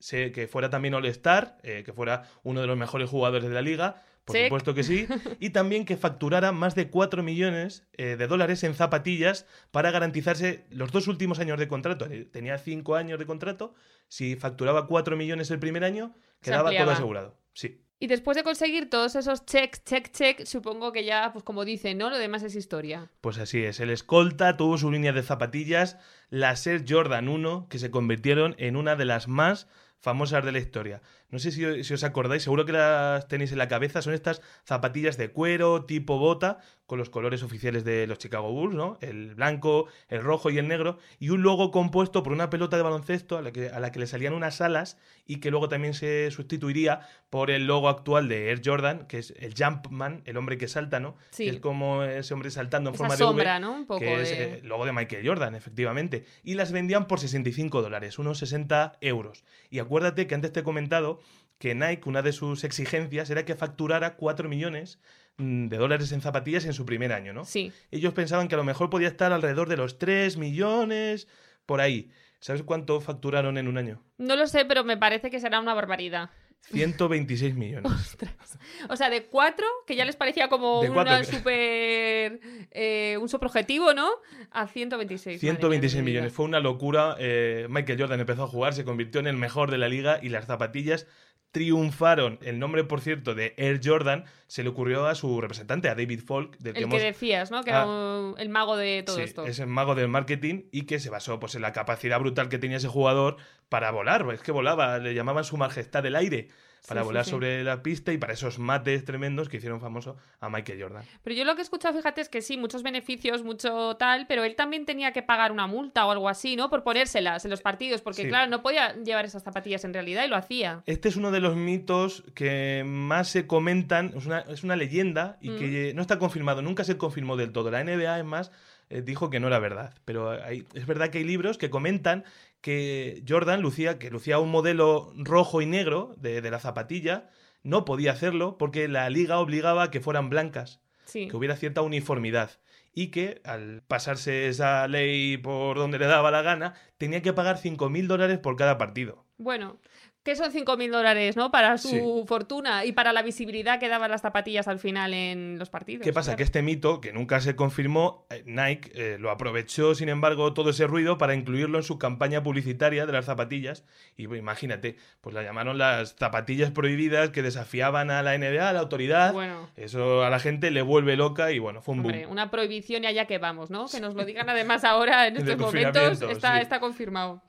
Sé 0.00 0.32
que 0.32 0.48
fuera 0.48 0.70
también 0.70 0.94
All-Star, 0.94 1.58
eh, 1.62 1.84
que 1.84 1.92
fuera 1.92 2.28
uno 2.42 2.60
de 2.62 2.66
los 2.66 2.76
mejores 2.76 3.08
jugadores 3.08 3.48
de 3.48 3.54
la 3.54 3.62
liga, 3.62 4.02
por 4.24 4.34
Check. 4.34 4.46
supuesto 4.46 4.74
que 4.74 4.82
sí. 4.82 5.06
Y 5.38 5.50
también 5.50 5.84
que 5.84 5.96
facturara 5.96 6.50
más 6.50 6.74
de 6.74 6.90
4 6.90 7.22
millones 7.22 7.86
eh, 7.92 8.16
de 8.16 8.26
dólares 8.26 8.64
en 8.64 8.74
zapatillas 8.74 9.46
para 9.70 9.92
garantizarse 9.92 10.66
los 10.68 10.90
dos 10.90 11.06
últimos 11.06 11.38
años 11.38 11.60
de 11.60 11.68
contrato. 11.68 12.08
Tenía 12.32 12.58
5 12.58 12.96
años 12.96 13.20
de 13.20 13.26
contrato. 13.26 13.76
Si 14.08 14.34
facturaba 14.34 14.88
4 14.88 15.16
millones 15.16 15.52
el 15.52 15.60
primer 15.60 15.84
año, 15.84 16.16
quedaba 16.40 16.72
todo 16.76 16.90
asegurado. 16.90 17.38
Sí. 17.52 17.83
Y 18.00 18.06
después 18.06 18.36
de 18.36 18.42
conseguir 18.42 18.90
todos 18.90 19.14
esos 19.14 19.46
check, 19.46 19.82
check, 19.84 20.10
check, 20.10 20.44
supongo 20.44 20.92
que 20.92 21.04
ya, 21.04 21.32
pues 21.32 21.44
como 21.44 21.64
dicen, 21.64 21.96
¿no? 21.96 22.10
Lo 22.10 22.18
demás 22.18 22.42
es 22.42 22.56
historia. 22.56 23.10
Pues 23.20 23.38
así 23.38 23.62
es, 23.62 23.80
el 23.80 23.90
escolta 23.90 24.56
tuvo 24.56 24.76
su 24.78 24.90
línea 24.90 25.12
de 25.12 25.22
zapatillas, 25.22 25.96
las 26.28 26.66
Air 26.66 26.84
Jordan 26.86 27.28
1, 27.28 27.68
que 27.70 27.78
se 27.78 27.90
convirtieron 27.90 28.56
en 28.58 28.76
una 28.76 28.96
de 28.96 29.04
las 29.04 29.28
más 29.28 29.68
famosas 30.04 30.44
de 30.44 30.52
la 30.52 30.58
historia. 30.58 31.00
No 31.30 31.38
sé 31.38 31.50
si, 31.50 31.82
si 31.82 31.94
os 31.94 32.04
acordáis, 32.04 32.42
seguro 32.42 32.66
que 32.66 32.72
las 32.72 33.26
tenéis 33.26 33.52
en 33.52 33.58
la 33.58 33.68
cabeza, 33.68 34.02
son 34.02 34.12
estas 34.12 34.42
zapatillas 34.64 35.16
de 35.16 35.30
cuero 35.30 35.86
tipo 35.86 36.18
bota, 36.18 36.58
con 36.86 36.98
los 36.98 37.08
colores 37.08 37.42
oficiales 37.42 37.84
de 37.84 38.06
los 38.06 38.18
Chicago 38.18 38.52
Bulls, 38.52 38.74
¿no? 38.74 38.98
El 39.00 39.34
blanco, 39.34 39.86
el 40.08 40.22
rojo 40.22 40.50
y 40.50 40.58
el 40.58 40.68
negro, 40.68 40.98
y 41.18 41.30
un 41.30 41.42
logo 41.42 41.70
compuesto 41.70 42.22
por 42.22 42.32
una 42.32 42.50
pelota 42.50 42.76
de 42.76 42.82
baloncesto 42.82 43.38
a 43.38 43.42
la 43.42 43.52
que, 43.52 43.68
a 43.70 43.80
la 43.80 43.90
que 43.90 44.00
le 44.00 44.06
salían 44.06 44.34
unas 44.34 44.60
alas 44.60 44.98
y 45.26 45.36
que 45.36 45.50
luego 45.50 45.68
también 45.68 45.94
se 45.94 46.30
sustituiría 46.30 47.00
por 47.30 47.50
el 47.50 47.66
logo 47.66 47.88
actual 47.88 48.28
de 48.28 48.50
Air 48.50 48.60
Jordan, 48.62 49.06
que 49.06 49.18
es 49.18 49.32
el 49.38 49.54
Jumpman, 49.56 50.22
el 50.26 50.36
hombre 50.36 50.58
que 50.58 50.68
salta, 50.68 51.00
¿no? 51.00 51.16
Sí. 51.30 51.44
Que 51.44 51.50
es 51.50 51.60
como 51.60 52.02
ese 52.04 52.34
hombre 52.34 52.50
saltando 52.50 52.90
en 52.90 52.94
Esa 52.94 53.04
forma 53.04 53.16
de 53.16 53.24
V 53.24 53.28
sombra, 53.30 53.58
¿no? 53.58 53.72
Un 53.72 53.86
poco 53.86 54.00
que 54.00 54.22
es 54.22 54.30
de... 54.30 54.58
el 54.58 54.68
logo 54.68 54.84
de 54.84 54.92
Michael 54.92 55.26
Jordan, 55.26 55.54
efectivamente. 55.54 56.26
Y 56.42 56.54
las 56.54 56.70
vendían 56.70 57.06
por 57.06 57.18
65 57.18 57.80
dólares, 57.80 58.18
unos 58.18 58.38
60 58.38 58.98
euros. 59.00 59.44
Y 59.70 59.78
acuérdate 59.78 60.26
que 60.26 60.34
antes 60.34 60.52
te 60.52 60.60
he 60.60 60.64
comentado 60.64 61.20
que 61.58 61.74
Nike, 61.74 62.08
una 62.08 62.22
de 62.22 62.32
sus 62.32 62.64
exigencias 62.64 63.30
era 63.30 63.44
que 63.44 63.54
facturara 63.54 64.16
4 64.16 64.48
millones 64.48 64.98
de 65.38 65.76
dólares 65.76 66.12
en 66.12 66.20
zapatillas 66.20 66.64
en 66.64 66.72
su 66.72 66.86
primer 66.86 67.12
año, 67.12 67.32
¿no? 67.32 67.44
Sí. 67.44 67.72
Ellos 67.90 68.14
pensaban 68.14 68.48
que 68.48 68.54
a 68.54 68.58
lo 68.58 68.64
mejor 68.64 68.90
podía 68.90 69.08
estar 69.08 69.32
alrededor 69.32 69.68
de 69.68 69.76
los 69.76 69.98
3 69.98 70.36
millones, 70.36 71.28
por 71.66 71.80
ahí. 71.80 72.10
¿Sabes 72.38 72.62
cuánto 72.62 73.00
facturaron 73.00 73.56
en 73.58 73.68
un 73.68 73.78
año? 73.78 74.02
No 74.18 74.36
lo 74.36 74.46
sé, 74.46 74.64
pero 74.64 74.84
me 74.84 74.96
parece 74.96 75.30
que 75.30 75.40
será 75.40 75.60
una 75.60 75.74
barbaridad. 75.74 76.30
126 76.72 77.54
millones. 77.54 77.90
Ostras. 77.92 78.58
O 78.88 78.96
sea, 78.96 79.10
de 79.10 79.24
cuatro, 79.26 79.66
que 79.86 79.96
ya 79.96 80.04
les 80.04 80.16
parecía 80.16 80.48
como 80.48 80.82
De 80.82 80.90
una 80.90 81.20
que- 81.20 81.24
super, 81.26 82.40
eh, 82.70 83.18
un 83.20 83.28
superobjetivo, 83.28 83.92
¿no? 83.94 84.08
A 84.50 84.66
126. 84.66 85.36
madre 85.42 85.46
mía, 85.46 85.58
126 85.60 85.94
de 85.96 86.02
mi 86.02 86.10
vida. 86.10 86.20
millones. 86.20 86.32
Fue 86.32 86.44
una 86.46 86.60
locura. 86.60 87.16
Eh, 87.18 87.66
Michael 87.70 88.00
Jordan 88.00 88.20
empezó 88.20 88.44
a 88.44 88.48
jugar, 88.48 88.74
se 88.74 88.84
convirtió 88.84 89.20
en 89.20 89.26
el 89.26 89.36
mejor 89.36 89.70
de 89.70 89.78
la 89.78 89.88
liga 89.88 90.18
y 90.22 90.28
las 90.30 90.46
zapatillas 90.46 91.06
triunfaron. 91.52 92.40
El 92.42 92.58
nombre, 92.58 92.82
por 92.82 93.00
cierto, 93.00 93.36
de 93.36 93.54
Air 93.56 93.80
Jordan 93.82 94.24
se 94.48 94.64
le 94.64 94.70
ocurrió 94.70 95.06
a 95.06 95.14
su 95.14 95.40
representante, 95.40 95.88
a 95.88 95.94
David 95.94 96.20
Falk, 96.26 96.58
del 96.58 96.72
que 96.74 96.80
El 96.80 96.88
que 96.88 96.96
hemos 96.96 97.00
decías, 97.02 97.52
¿no? 97.52 97.62
Que 97.62 97.70
Ah. 97.70 97.82
era 97.82 97.86
un- 97.86 98.34
el 98.38 98.48
mago 98.48 98.76
de 98.76 99.04
todo 99.04 99.16
Sí, 99.16 99.22
esto. 99.22 99.46
es 99.46 99.60
el 99.60 99.68
mago 99.68 99.94
del 99.94 100.08
marketing 100.08 100.64
y 100.72 100.82
que 100.86 100.98
se 100.98 101.10
basó 101.10 101.38
pues, 101.38 101.54
en 101.54 101.62
la 101.62 101.72
capacidad 101.72 102.18
brutal 102.18 102.48
que 102.48 102.58
tenía 102.58 102.78
ese 102.78 102.88
jugador 102.88 103.36
para 103.68 103.92
volar. 103.92 104.26
Es 104.32 104.40
que 104.40 104.50
volaba, 104.50 104.98
le 104.98 105.14
llamaban 105.14 105.44
su 105.44 105.56
majestad 105.56 106.02
del 106.02 106.16
aire. 106.16 106.48
Para 106.86 107.00
Sí, 107.00 107.06
volar 107.06 107.24
sí. 107.24 107.30
sobre 107.30 107.64
la 107.64 107.82
pista 107.82 108.12
y 108.12 108.18
para 108.18 108.34
esos 108.34 108.58
mates 108.58 109.04
tremendos 109.06 109.48
que 109.48 109.56
hicieron 109.56 109.80
famoso 109.80 110.16
a 110.40 110.50
Michael 110.50 110.82
Jordan. 110.82 111.02
Pero 111.22 111.34
yo 111.34 111.44
lo 111.44 111.54
que 111.54 111.62
he 111.62 111.64
escuchado, 111.64 111.94
fíjate, 111.96 112.20
es 112.20 112.28
que 112.28 112.42
sí, 112.42 112.58
muchos 112.58 112.82
beneficios, 112.82 113.42
mucho 113.42 113.96
tal, 113.96 114.26
pero 114.26 114.44
él 114.44 114.54
también 114.54 114.84
tenía 114.84 115.12
que 115.12 115.22
pagar 115.22 115.50
una 115.50 115.66
multa 115.66 116.04
o 116.06 116.10
algo 116.10 116.28
así, 116.28 116.56
¿no? 116.56 116.68
Por 116.68 116.82
ponérselas 116.82 117.44
en 117.46 117.50
los 117.50 117.62
partidos, 117.62 118.02
porque 118.02 118.28
claro, 118.28 118.50
no 118.50 118.60
podía 118.62 118.94
llevar 119.02 119.24
esas 119.24 119.42
zapatillas 119.42 119.84
en 119.84 119.94
realidad 119.94 120.24
y 120.24 120.28
lo 120.28 120.36
hacía. 120.36 120.82
Este 120.84 121.08
es 121.08 121.16
uno 121.16 121.30
de 121.30 121.40
los 121.40 121.56
mitos 121.56 122.22
que 122.34 122.82
más 122.86 123.28
se 123.28 123.46
comentan, 123.46 124.12
es 124.16 124.26
una, 124.26 124.40
es 124.40 124.62
una 124.62 124.76
leyenda 124.76 125.38
y 125.40 125.50
Mm. 125.50 125.56
que 125.58 125.92
no 125.94 126.02
está 126.02 126.18
confirmado, 126.18 126.60
nunca 126.60 126.84
se 126.84 126.98
confirmó 126.98 127.36
del 127.36 127.52
todo. 127.52 127.70
La 127.70 127.80
NBA, 127.80 128.18
es 128.18 128.24
más, 128.26 128.50
eh, 128.90 129.00
dijo 129.00 129.30
que 129.30 129.40
no 129.40 129.46
era 129.46 129.58
verdad. 129.58 129.94
Pero 130.04 130.30
hay- 130.30 130.66
es 130.74 130.86
verdad 130.86 131.08
que 131.08 131.16
hay 131.18 131.24
libros 131.24 131.56
que 131.56 131.70
comentan 131.70 132.24
que 132.64 133.22
Jordan 133.28 133.60
lucía, 133.60 133.98
que 133.98 134.08
lucía 134.08 134.38
un 134.38 134.50
modelo 134.50 135.12
rojo 135.18 135.60
y 135.60 135.66
negro 135.66 136.14
de, 136.16 136.40
de 136.40 136.50
la 136.50 136.60
zapatilla, 136.60 137.28
no 137.62 137.84
podía 137.84 138.12
hacerlo 138.12 138.56
porque 138.56 138.88
la 138.88 139.10
liga 139.10 139.38
obligaba 139.38 139.82
a 139.82 139.90
que 139.90 140.00
fueran 140.00 140.30
blancas, 140.30 140.80
Sí. 141.04 141.28
que 141.28 141.36
hubiera 141.36 141.56
cierta 141.56 141.82
uniformidad. 141.82 142.52
Y 142.94 143.08
que 143.08 143.42
al 143.44 143.82
pasarse 143.86 144.48
esa 144.48 144.88
ley 144.88 145.36
por 145.36 145.76
donde 145.76 145.98
le 145.98 146.06
daba 146.06 146.30
la 146.30 146.40
gana, 146.40 146.72
tenía 146.96 147.20
que 147.20 147.34
pagar 147.34 147.58
5.000 147.58 148.06
dólares 148.06 148.38
por 148.38 148.56
cada 148.56 148.78
partido. 148.78 149.26
Bueno, 149.36 149.78
que 150.24 150.36
son 150.36 150.50
5.000 150.52 150.90
dólares, 150.90 151.36
¿no? 151.36 151.50
Para 151.50 151.76
su 151.76 151.88
Sí. 151.90 152.00
fortuna 152.26 152.84
y 152.86 152.92
para 152.92 153.12
la 153.12 153.22
visibilidad 153.22 153.78
que 153.78 153.88
daban 153.88 154.10
las 154.10 154.22
zapatillas 154.22 154.66
al 154.68 154.78
final 154.78 155.12
en 155.12 155.58
los 155.58 155.68
partidos. 155.68 156.02
¿Qué 156.02 156.12
pasa? 156.14 156.28
claro. 156.30 156.38
Que 156.38 156.42
este 156.44 156.62
mito, 156.62 157.00
que 157.02 157.12
nunca 157.12 157.40
se 157.40 157.54
confirmó, 157.54 158.26
eh, 158.30 158.42
Nike 158.46 158.90
eh, 158.94 159.18
lo 159.20 159.30
aprovechó, 159.30 159.94
sin 159.94 160.08
embargo, 160.08 160.54
todo 160.54 160.70
ese 160.70 160.86
ruido 160.86 161.18
para 161.18 161.34
incluirlo 161.34 161.76
en 161.76 161.84
su 161.84 161.98
campaña 161.98 162.42
publicitaria 162.42 163.04
de 163.04 163.12
las 163.12 163.26
zapatillas. 163.26 163.84
Y 164.16 164.26
pues, 164.26 164.38
imagínate, 164.38 164.96
pues 165.20 165.34
la 165.34 165.42
llamaron 165.42 165.76
las 165.76 166.16
zapatillas 166.18 166.70
prohibidas 166.70 167.28
que 167.28 167.42
desafiaban 167.42 168.10
a 168.10 168.22
la 168.22 168.32
NBA, 168.38 168.70
a 168.70 168.72
la 168.72 168.80
autoridad. 168.80 169.34
Bueno. 169.34 169.68
Eso 169.76 170.24
a 170.24 170.30
la 170.30 170.38
gente 170.38 170.70
le 170.70 170.80
vuelve 170.80 171.16
loca 171.16 171.52
y 171.52 171.58
bueno, 171.58 171.82
fue 171.82 171.92
un 171.94 172.00
Hombre, 172.00 172.20
boom. 172.22 172.32
una 172.32 172.50
prohibición 172.50 173.04
y 173.04 173.08
allá 173.08 173.26
que 173.26 173.36
vamos, 173.36 173.68
¿no? 173.70 173.86
Que 173.88 174.00
nos 174.00 174.14
lo 174.14 174.24
digan 174.24 174.48
además 174.48 174.84
ahora 174.84 175.26
en 175.26 175.36
estos 175.36 175.58
momentos 175.58 176.22
está, 176.22 176.56
sí. 176.56 176.62
está 176.62 176.80
confirmado. 176.80 177.42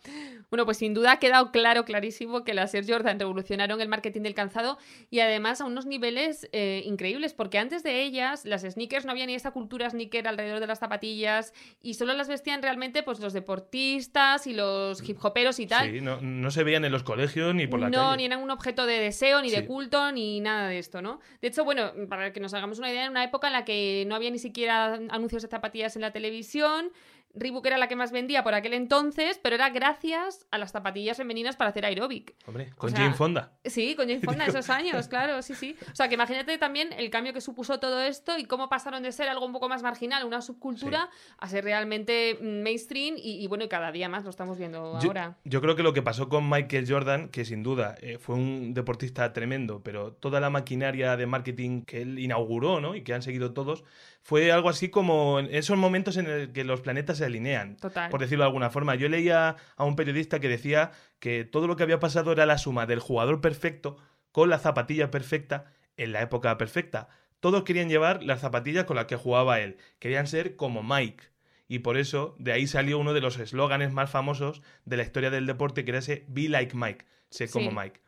Bueno, 0.49 0.65
pues 0.65 0.77
sin 0.77 0.93
duda 0.93 1.13
ha 1.13 1.19
quedado 1.19 1.51
claro, 1.51 1.85
clarísimo, 1.85 2.43
que 2.43 2.53
las 2.65 2.73
Air 2.73 2.85
Jordan 2.87 3.19
revolucionaron 3.19 3.79
el 3.79 3.87
marketing 3.87 4.21
del 4.21 4.33
calzado 4.33 4.77
y 5.09 5.19
además 5.19 5.61
a 5.61 5.65
unos 5.65 5.85
niveles 5.85 6.49
eh, 6.51 6.81
increíbles, 6.85 7.33
porque 7.33 7.59
antes 7.59 7.83
de 7.83 8.01
ellas, 8.01 8.43
las 8.45 8.63
sneakers 8.63 9.05
no 9.05 9.11
había 9.11 9.25
ni 9.25 9.35
esa 9.35 9.51
cultura 9.51 9.89
sneaker 9.89 10.27
alrededor 10.27 10.59
de 10.59 10.67
las 10.67 10.79
zapatillas 10.79 11.53
y 11.81 11.93
solo 11.93 12.13
las 12.13 12.27
vestían 12.27 12.61
realmente 12.61 13.03
pues 13.03 13.19
los 13.19 13.33
deportistas 13.33 14.47
y 14.47 14.53
los 14.53 15.07
hip 15.07 15.23
hoperos 15.23 15.59
y 15.59 15.67
tal. 15.67 15.91
Sí, 15.91 16.01
no, 16.01 16.19
no 16.21 16.51
se 16.51 16.63
veían 16.63 16.85
en 16.85 16.91
los 16.91 17.03
colegios 17.03 17.53
ni 17.53 17.67
por 17.67 17.79
la 17.79 17.89
no, 17.89 17.97
calle. 17.97 18.17
ni 18.17 18.25
eran 18.25 18.41
un 18.41 18.51
objeto 18.51 18.85
de 18.85 18.99
deseo, 18.99 19.41
ni 19.41 19.51
de 19.51 19.65
culto, 19.65 20.11
ni 20.11 20.39
nada 20.39 20.67
de 20.67 20.79
esto, 20.79 21.01
¿no? 21.01 21.19
De 21.41 21.47
hecho, 21.47 21.63
bueno, 21.63 21.91
para 22.09 22.33
que 22.33 22.39
nos 22.39 22.53
hagamos 22.53 22.79
una 22.79 22.89
idea, 22.89 23.05
en 23.05 23.11
una 23.11 23.23
época 23.23 23.47
en 23.47 23.53
la 23.53 23.65
que 23.65 24.05
no 24.07 24.15
había 24.15 24.31
ni 24.31 24.39
siquiera 24.39 24.95
anuncios 25.09 25.43
de 25.43 25.49
zapatillas 25.49 25.95
en 25.95 26.01
la 26.01 26.11
televisión, 26.11 26.91
Reebok 27.35 27.65
era 27.65 27.77
la 27.77 27.87
que 27.87 27.95
más 27.95 28.11
vendía 28.11 28.43
por 28.43 28.53
aquel 28.53 28.73
entonces, 28.73 29.39
pero 29.41 29.55
era 29.55 29.69
gracias 29.69 30.45
a 30.51 30.57
las 30.57 30.71
zapatillas 30.71 31.17
femeninas 31.17 31.55
para 31.55 31.69
hacer 31.69 31.85
aeróbic. 31.85 32.35
Hombre, 32.47 32.71
con 32.77 32.89
sea, 32.91 32.99
Jane 32.99 33.13
Fonda. 33.13 33.53
Sí, 33.65 33.95
con 33.95 34.07
Jane 34.07 34.21
Fonda 34.21 34.45
esos 34.45 34.69
años, 34.69 35.07
claro, 35.07 35.41
sí, 35.41 35.55
sí. 35.55 35.75
O 35.91 35.95
sea, 35.95 36.07
que 36.07 36.15
imagínate 36.15 36.57
también 36.57 36.93
el 36.93 37.09
cambio 37.09 37.33
que 37.33 37.41
supuso 37.41 37.79
todo 37.79 38.01
esto 38.01 38.37
y 38.37 38.45
cómo 38.45 38.69
pasaron 38.69 39.03
de 39.03 39.11
ser 39.11 39.29
algo 39.29 39.45
un 39.45 39.53
poco 39.53 39.69
más 39.69 39.83
marginal, 39.83 40.25
una 40.25 40.41
subcultura, 40.41 41.09
a 41.37 41.47
ser 41.47 41.63
realmente 41.63 42.37
mainstream 42.41 43.15
y, 43.17 43.43
y 43.43 43.47
bueno, 43.47 43.63
y 43.65 43.67
cada 43.67 43.91
día 43.91 44.09
más 44.09 44.23
lo 44.23 44.29
estamos 44.29 44.57
viendo 44.57 44.99
Yo, 44.99 45.09
ahora. 45.09 45.37
yo 45.43 45.61
creo 45.61 45.75
que 45.75 45.83
lo 45.83 45.93
que 45.93 46.01
pasó 46.01 46.29
con 46.29 46.49
Michael 46.49 46.85
Jordan, 46.89 47.29
que 47.29 47.45
sin 47.45 47.63
duda 47.63 47.95
eh, 48.01 48.17
fue 48.17 48.35
un 48.35 48.73
deportista 48.73 49.33
tremendo, 49.33 49.81
pero 49.83 50.13
toda 50.13 50.39
la 50.39 50.49
maquinaria 50.49 51.17
de 51.17 51.25
marketing 51.25 51.81
que 51.83 52.01
él 52.01 52.19
inauguró, 52.19 52.79
¿no? 52.79 52.95
Y 52.95 53.03
que 53.03 53.13
han 53.13 53.21
seguido 53.21 53.53
todos, 53.53 53.83
fue 54.27 54.51
algo 54.51 54.69
así 54.69 54.89
como 54.89 55.37
en 55.39 55.53
esos 55.53 55.77
momentos 55.77 56.17
en 56.17 56.25
el 56.25 56.51
que 56.51 56.63
los 56.63 56.81
planetas 56.81 57.19
se 57.19 57.25
alinean. 57.25 57.77
Total. 57.77 58.09
Por 58.09 58.19
decirlo 58.19 58.43
de 58.43 58.47
alguna 58.47 58.71
forma. 58.71 58.95
Yo 58.95 59.07
leía 59.07 59.55
a 59.77 59.83
un 59.83 59.95
periodista 59.95 60.39
que 60.39 60.49
decía 60.49 60.89
que 61.19 61.45
todo 61.45 61.67
lo 61.67 61.75
que 61.75 61.83
había 61.83 61.99
pasado 61.99 62.31
era 62.31 62.47
la 62.47 62.57
suma 62.57 62.87
del 62.87 62.99
jugador 62.99 63.39
perfecto 63.39 63.97
con 64.31 64.49
la 64.49 64.57
zapatilla 64.57 65.11
perfecta 65.11 65.65
en 65.95 66.11
la 66.11 66.23
época 66.23 66.57
perfecta. 66.57 67.07
Todos 67.39 67.61
querían 67.65 67.87
llevar 67.87 68.23
las 68.23 68.39
zapatillas 68.41 68.85
con 68.85 68.95
las 68.95 69.05
que 69.05 69.15
jugaba 69.15 69.59
él. 69.59 69.77
Querían 69.99 70.25
ser 70.25 70.55
como 70.55 70.81
Mike. 70.81 71.25
Y 71.67 71.79
por 71.79 71.95
eso, 71.95 72.35
de 72.39 72.51
ahí 72.51 72.65
salió 72.65 72.97
uno 72.97 73.13
de 73.13 73.21
los 73.21 73.37
eslóganes 73.37 73.93
más 73.93 74.09
famosos 74.09 74.63
de 74.85 74.97
la 74.97 75.03
historia 75.03 75.29
del 75.29 75.45
deporte, 75.45 75.85
que 75.85 75.91
era 75.91 75.99
ese 75.99 76.25
Be 76.29 76.49
like 76.49 76.75
Mike, 76.75 77.05
sé 77.29 77.47
como 77.47 77.69
Sí. 77.69 77.75
Mike. 77.77 77.99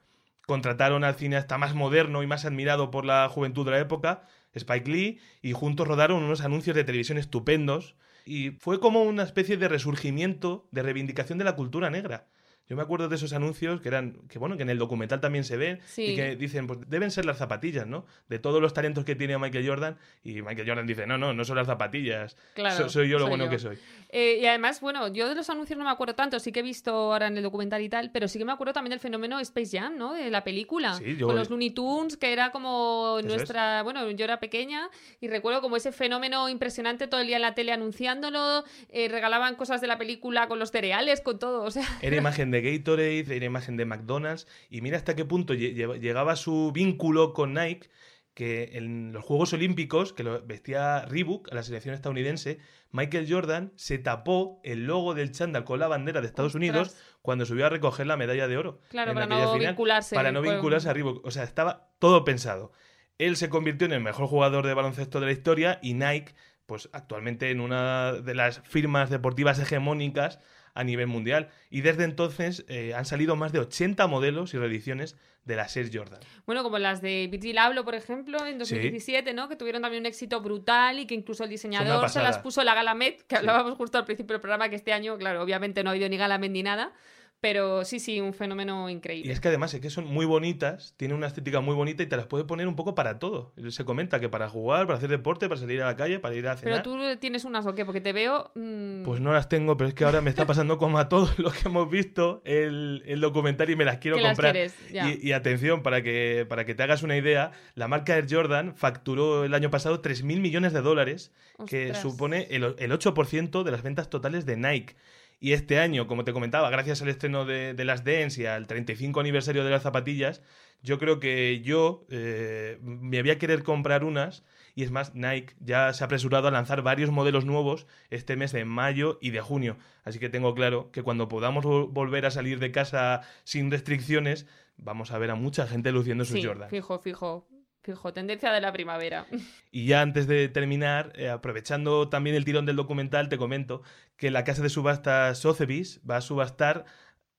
Contrataron 0.48 1.04
al 1.04 1.14
cineasta 1.14 1.60
más 1.60 1.76
moderno 1.76 2.24
y 2.24 2.28
más 2.28 2.44
admirado 2.46 2.90
por 2.90 3.06
la 3.06 3.30
juventud 3.30 3.66
de 3.66 3.72
la 3.72 3.80
época, 3.80 4.24
Spike 4.58 4.92
Lee, 4.92 5.20
y 5.42 5.54
juntos 5.54 5.88
rodaron 5.88 6.24
unos 6.24 6.42
anuncios 6.42 6.76
de 6.76 6.84
televisión 6.84 7.18
estupendos. 7.18 7.96
Y 8.26 8.52
fue 8.52 8.80
como 8.80 9.04
una 9.04 9.24
especie 9.24 9.58
de 9.58 9.70
resurgimiento, 9.70 10.68
de 10.72 10.84
reivindicación 10.84 11.38
de 11.38 11.46
la 11.46 11.56
cultura 11.56 11.90
negra. 11.90 12.28
Yo 12.70 12.76
me 12.76 12.82
acuerdo 12.82 13.08
de 13.08 13.16
esos 13.16 13.32
anuncios 13.34 13.80
que 13.82 13.88
eran, 13.88 14.14
que 14.30 14.40
bueno, 14.40 14.58
que 14.58 14.64
en 14.64 14.70
el 14.70 14.78
documental 14.78 15.22
también 15.22 15.44
se 15.46 15.56
ven 15.58 15.80
Sí. 15.86 16.04
y 16.08 16.16
que 16.16 16.36
dicen, 16.36 16.68
pues 16.68 16.80
deben 16.88 17.12
ser 17.12 17.26
las 17.26 17.38
zapatillas, 17.38 17.88
¿no? 17.88 18.06
De 18.28 18.40
todos 18.40 18.62
los 18.62 18.74
talentos 18.74 19.06
que 19.06 19.16
tiene 19.16 19.38
Michael 19.38 19.66
Jordan 19.68 19.98
y 20.24 20.42
Michael 20.42 20.68
Jordan 20.68 20.86
dice, 20.86 21.08
no, 21.08 21.18
no, 21.18 21.34
no 21.34 21.46
son 21.46 21.56
las 21.56 21.68
zapatillas, 21.68 22.36
Claro, 22.56 22.76
so- 22.76 22.90
soy 22.90 23.08
yo 23.10 23.20
lo 23.20 23.26
soy 23.26 23.30
bueno 23.30 23.46
yo. 23.46 23.50
que 23.52 23.60
soy. 23.60 23.78
Eh, 24.10 24.40
y 24.42 24.46
además, 24.46 24.82
bueno, 24.82 25.08
yo 25.14 25.28
de 25.30 25.36
los 25.36 25.50
anuncios 25.50 25.78
no 25.80 25.86
me 25.86 25.92
acuerdo 25.92 26.16
tanto, 26.16 26.40
sí 26.40 26.52
que 26.52 26.60
he 26.60 26.64
visto 26.64 26.92
ahora 26.92 27.28
en 27.28 27.38
el 27.38 27.44
documental 27.44 27.82
y 27.82 27.90
tal, 27.90 28.12
pero 28.12 28.28
sí 28.28 28.38
que 28.40 28.46
me 28.46 28.52
acuerdo 28.52 28.74
también 28.74 28.92
del 28.92 29.00
fenómeno 29.00 29.40
Space 29.40 29.78
Jam, 29.80 29.98
¿no? 29.98 30.14
De 30.14 30.30
la 30.30 30.44
película. 30.44 30.94
Sí, 30.96 31.16
yo- 31.18 31.28
Con 31.28 31.36
los 31.36 31.50
Looney 31.50 31.72
Tunes, 31.72 32.18
que 32.18 32.32
era 32.34 32.52
como 32.52 33.18
Eso 33.20 33.28
es. 33.30 33.34
nuestra. 33.34 33.84
Bueno, 33.84 34.10
yo 34.12 34.24
era 34.26 34.40
pequeña 34.42 34.90
y 35.22 35.28
recuerdo 35.30 35.62
como 35.62 35.78
ese 35.78 35.92
fenómeno 35.94 36.50
impresionante 36.50 37.08
todo 37.08 37.22
el 37.22 37.28
día 37.28 37.38
en 37.38 37.42
la 37.44 37.54
tele 37.56 37.72
anunciándolo, 37.72 38.64
eh, 38.90 39.08
regalaban 39.10 39.56
cosas 39.56 39.82
de 39.82 39.88
la 39.88 39.98
película 39.98 40.48
con 40.48 40.60
los 40.60 40.72
cereales, 40.72 41.22
con 41.22 41.40
todo, 41.40 41.64
o 41.64 41.72
sea. 41.72 41.86
Era 42.02 42.16
imagen 42.16 42.52
de 42.52 42.57
Gatorade, 42.62 43.36
era 43.36 43.46
imagen 43.46 43.78
de 43.78 43.86
McDonald's 43.86 44.48
y 44.70 44.82
mira 44.82 44.98
hasta 44.98 45.16
qué 45.16 45.26
punto 45.26 45.54
lle- 45.54 45.74
lle- 45.76 46.00
llegaba 46.00 46.36
su 46.36 46.72
vínculo 46.74 47.34
con 47.34 47.54
Nike 47.54 47.90
que 48.34 48.78
en 48.78 49.14
los 49.14 49.26
Juegos 49.26 49.52
Olímpicos, 49.54 50.14
que 50.14 50.24
lo 50.24 50.46
vestía 50.46 51.04
Reebok 51.06 51.52
a 51.52 51.56
la 51.56 51.64
selección 51.64 51.96
estadounidense, 51.96 52.60
Michael 52.92 53.26
Jordan 53.28 53.74
se 53.76 53.98
tapó 53.98 54.62
el 54.64 54.86
logo 54.86 55.16
del 55.16 55.32
chándal 55.32 55.64
con 55.64 55.80
la 55.80 55.88
bandera 55.88 56.22
de 56.22 56.28
Estados 56.28 56.54
Ostras. 56.54 56.70
Unidos 56.70 56.96
cuando 57.24 57.48
subió 57.48 57.66
a 57.66 57.70
recoger 57.70 58.06
la 58.06 58.16
medalla 58.16 58.48
de 58.48 58.56
oro. 58.58 58.80
Claro, 58.90 59.16
para 59.16 59.26
no 59.26 59.54
final, 59.54 59.72
vincularse 59.72 60.14
Para 60.16 60.32
no 60.32 60.42
vincularse 60.44 60.88
a 60.88 60.94
Reebok. 60.94 61.26
O 61.26 61.32
sea, 61.32 61.44
estaba 61.44 61.90
todo 61.98 62.24
pensado. 62.24 62.72
Él 63.18 63.38
se 63.38 63.50
convirtió 63.50 63.88
en 63.88 63.94
el 63.94 64.02
mejor 64.02 64.28
jugador 64.28 64.68
de 64.68 64.76
baloncesto 64.76 65.20
de 65.20 65.26
la 65.26 65.32
historia 65.32 65.80
y 65.82 65.96
Nike, 65.96 66.36
pues 66.68 66.90
actualmente 66.94 67.50
en 67.50 67.60
una 67.60 68.12
de 68.14 68.36
las 68.36 68.60
firmas 68.66 69.10
deportivas 69.10 69.58
hegemónicas 69.58 70.40
a 70.78 70.84
nivel 70.84 71.08
mundial. 71.08 71.50
Y 71.72 71.82
desde 71.82 72.04
entonces 72.04 72.64
eh, 72.70 72.94
han 72.94 73.06
salido 73.06 73.36
más 73.36 73.52
de 73.52 73.60
80 73.60 74.06
modelos 74.08 74.54
y 74.54 74.58
reediciones 74.58 75.18
de 75.44 75.56
la 75.56 75.68
Air 75.74 75.90
Jordan. 75.92 76.20
Bueno, 76.46 76.62
como 76.62 76.78
las 76.78 77.02
de 77.02 77.28
Virgil 77.32 77.58
Abloh, 77.58 77.84
por 77.84 77.96
ejemplo, 77.96 78.46
en 78.46 78.60
2017, 78.60 79.34
¿no? 79.34 79.50
Que 79.50 79.56
tuvieron 79.56 79.82
también 79.82 80.04
un 80.04 80.06
éxito 80.06 80.40
brutal 80.40 81.00
y 81.00 81.08
que 81.08 81.16
incluso 81.16 81.44
el 81.44 81.50
diseñador 81.50 82.10
se 82.10 82.22
las 82.22 82.38
puso 82.38 82.64
la 82.64 82.76
Gala 82.76 82.94
Met, 82.94 83.24
que 83.24 83.38
hablábamos 83.38 83.76
justo 83.76 83.98
al 83.98 84.06
principio 84.06 84.34
del 84.34 84.42
programa, 84.42 84.70
que 84.70 84.76
este 84.76 84.94
año, 84.94 85.18
claro, 85.18 85.42
obviamente 85.42 85.84
no 85.84 85.90
ha 85.90 85.94
habido 85.94 86.08
ni 86.10 86.18
Gala 86.18 86.38
Met 86.38 86.52
ni 86.52 86.64
nada, 86.64 86.94
Pero 87.40 87.86
sí, 87.86 88.00
sí, 88.00 88.20
un 88.20 88.34
fenómeno 88.34 88.90
increíble. 88.90 89.30
Y 89.30 89.32
es 89.32 89.40
que 89.40 89.48
además 89.50 89.72
es 89.74 89.80
que 89.80 89.92
son 89.92 90.06
muy 90.06 90.26
bonitas, 90.26 90.96
tienen 90.98 91.16
una 91.18 91.28
estética 91.28 91.60
muy 91.62 91.76
bonita 91.76 92.02
y 92.02 92.08
te 92.08 92.18
las 92.18 92.26
puedes 92.26 92.48
poner 92.48 92.68
un 92.68 92.76
poco 92.76 92.96
para 92.96 93.20
todo. 93.20 93.54
Se 93.70 93.86
comenta 93.86 94.20
que 94.20 94.28
para 94.28 94.50
jugar, 94.50 94.88
para 94.88 94.98
hacer 94.98 95.10
deporte, 95.10 95.48
para 95.48 95.60
salir 95.62 95.82
a 95.84 95.86
la 95.86 95.96
calle, 95.96 96.18
para 96.20 96.34
ir 96.34 96.48
a 96.48 96.58
cenar. 96.58 96.82
Pero 96.82 96.98
tú 97.14 97.20
tienes 97.20 97.46
unas 97.46 97.66
o 97.68 97.76
qué, 97.76 97.86
porque 97.86 98.02
te 98.02 98.12
veo... 98.12 98.52
mm, 98.56 99.04
Pues 99.04 99.22
no 99.22 99.34
las 99.34 99.50
tengo, 99.50 99.78
pero 99.78 99.88
es 99.88 99.94
que 99.94 100.04
ahora 100.04 100.22
me 100.22 100.32
está 100.32 100.48
pasando 100.48 100.80
como 100.80 100.98
a 100.98 101.10
todos 101.10 101.38
los 101.38 101.54
que 101.54 101.68
hemos 101.70 101.88
visto 101.92 102.42
el, 102.44 103.04
el 103.06 103.22
documental 103.22 103.70
y 103.70 103.76
me 103.76 103.86
las 103.86 104.00
quiero 104.00 104.18
las 104.18 104.30
comprar. 104.30 104.54
quieres. 104.54 104.76
Y, 104.92 105.28
y 105.28 105.32
atención, 105.34 105.84
para 105.84 106.02
que, 106.02 106.46
para 106.50 106.66
que 106.66 106.74
te 106.74 106.82
hagas 106.82 107.04
una 107.04 107.18
idea, 107.18 107.52
la 107.76 107.88
marca 107.88 108.16
Air 108.18 108.26
Jordan 108.28 108.76
facturó 108.76 109.44
el 109.46 109.54
año 109.54 109.70
pasado 109.70 110.02
3.000 110.02 110.40
millones 110.40 110.74
de 110.74 110.82
dólares, 110.82 111.32
que 111.68 111.94
supone 111.94 112.48
el, 112.50 112.64
el 112.80 112.92
8% 112.92 113.62
de 113.64 113.72
las 113.72 113.84
ventas 113.84 114.10
totales 114.10 114.46
de 114.48 114.58
Nike. 114.58 114.96
Y 115.40 115.54
este 115.54 115.80
año, 115.80 116.08
como 116.08 116.24
te 116.24 116.34
comentaba, 116.34 116.70
gracias 116.70 117.02
al 117.02 117.10
estreno 117.10 117.46
de, 117.46 117.74
de 117.74 117.86
las 117.86 118.04
Dance 118.04 118.42
y 118.42 118.46
al 118.46 118.66
35 118.68 119.20
aniversario 119.20 119.64
de 119.64 119.70
las 119.70 119.84
zapatillas, 119.84 120.42
yo 120.82 120.98
creo 121.00 121.20
que 121.20 121.62
yo 121.62 122.06
eh, 122.10 122.80
me 122.82 123.20
había 123.20 123.38
querer 123.38 123.64
comprar 123.64 124.04
unas. 124.04 124.44
Y 124.74 124.84
es 124.84 124.92
más, 124.92 125.16
Nike 125.16 125.56
ya 125.60 125.92
se 125.94 126.04
ha 126.04 126.06
apresurado 126.06 126.48
a 126.48 126.52
lanzar 126.52 126.84
varios 126.84 127.10
modelos 127.10 127.46
nuevos 127.46 127.88
este 128.12 128.36
mes 128.36 128.52
de 128.52 128.64
mayo 128.66 129.18
y 129.22 129.32
de 129.32 129.42
junio. 129.42 129.78
Así 130.04 130.20
que 130.20 130.30
tengo 130.30 130.54
claro 130.54 130.92
que 130.92 131.02
cuando 131.02 131.28
podamos 131.28 131.66
vol- 131.66 131.90
volver 131.92 132.26
a 132.28 132.32
salir 132.32 132.60
de 132.60 132.72
casa 132.72 133.22
sin 133.44 133.72
restricciones, 133.72 134.46
vamos 134.78 135.12
a 135.12 135.18
ver 135.18 135.32
a 135.32 135.36
mucha 135.36 135.66
gente 135.68 135.92
luciendo 135.92 136.26
sus 136.26 136.40
sí, 136.40 136.46
Jordan. 136.46 136.70
fijo, 136.70 137.00
fijo. 137.00 137.48
Fijo, 137.88 138.12
tendencia 138.12 138.52
de 138.52 138.60
la 138.60 138.74
primavera. 138.74 139.26
Y 139.72 139.86
ya 139.86 140.02
antes 140.02 140.28
de 140.28 140.50
terminar, 140.50 141.14
eh, 141.16 141.30
aprovechando 141.30 142.10
también 142.10 142.36
el 142.36 142.44
tirón 142.44 142.66
del 142.66 142.76
documental, 142.76 143.30
te 143.30 143.38
comento 143.38 143.82
que 144.18 144.30
la 144.30 144.44
casa 144.44 144.62
de 144.62 144.68
subastas 144.68 145.40
Sotheby's 145.40 146.02
va 146.10 146.18
a 146.18 146.22
subastar 146.22 146.84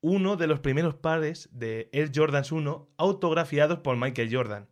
uno 0.00 0.37
de 0.37 0.46
los 0.46 0.61
primeros 0.61 0.94
pares 0.94 1.50
de 1.52 1.90
Air 1.92 2.12
Jordans 2.14 2.50
1 2.50 2.88
autografiados 2.96 3.80
por 3.80 3.98
Michael 3.98 4.34
Jordan. 4.34 4.68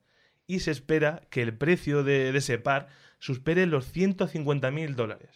Y 0.47 0.61
se 0.61 0.71
espera 0.71 1.21
que 1.29 1.43
el 1.43 1.55
precio 1.55 2.05
de, 2.05 2.35
ese 2.35 2.59
par 2.59 2.89
supere 3.19 3.67
los 3.67 3.85
150 3.93 4.71
mil 4.71 4.97
dólares. 4.97 5.29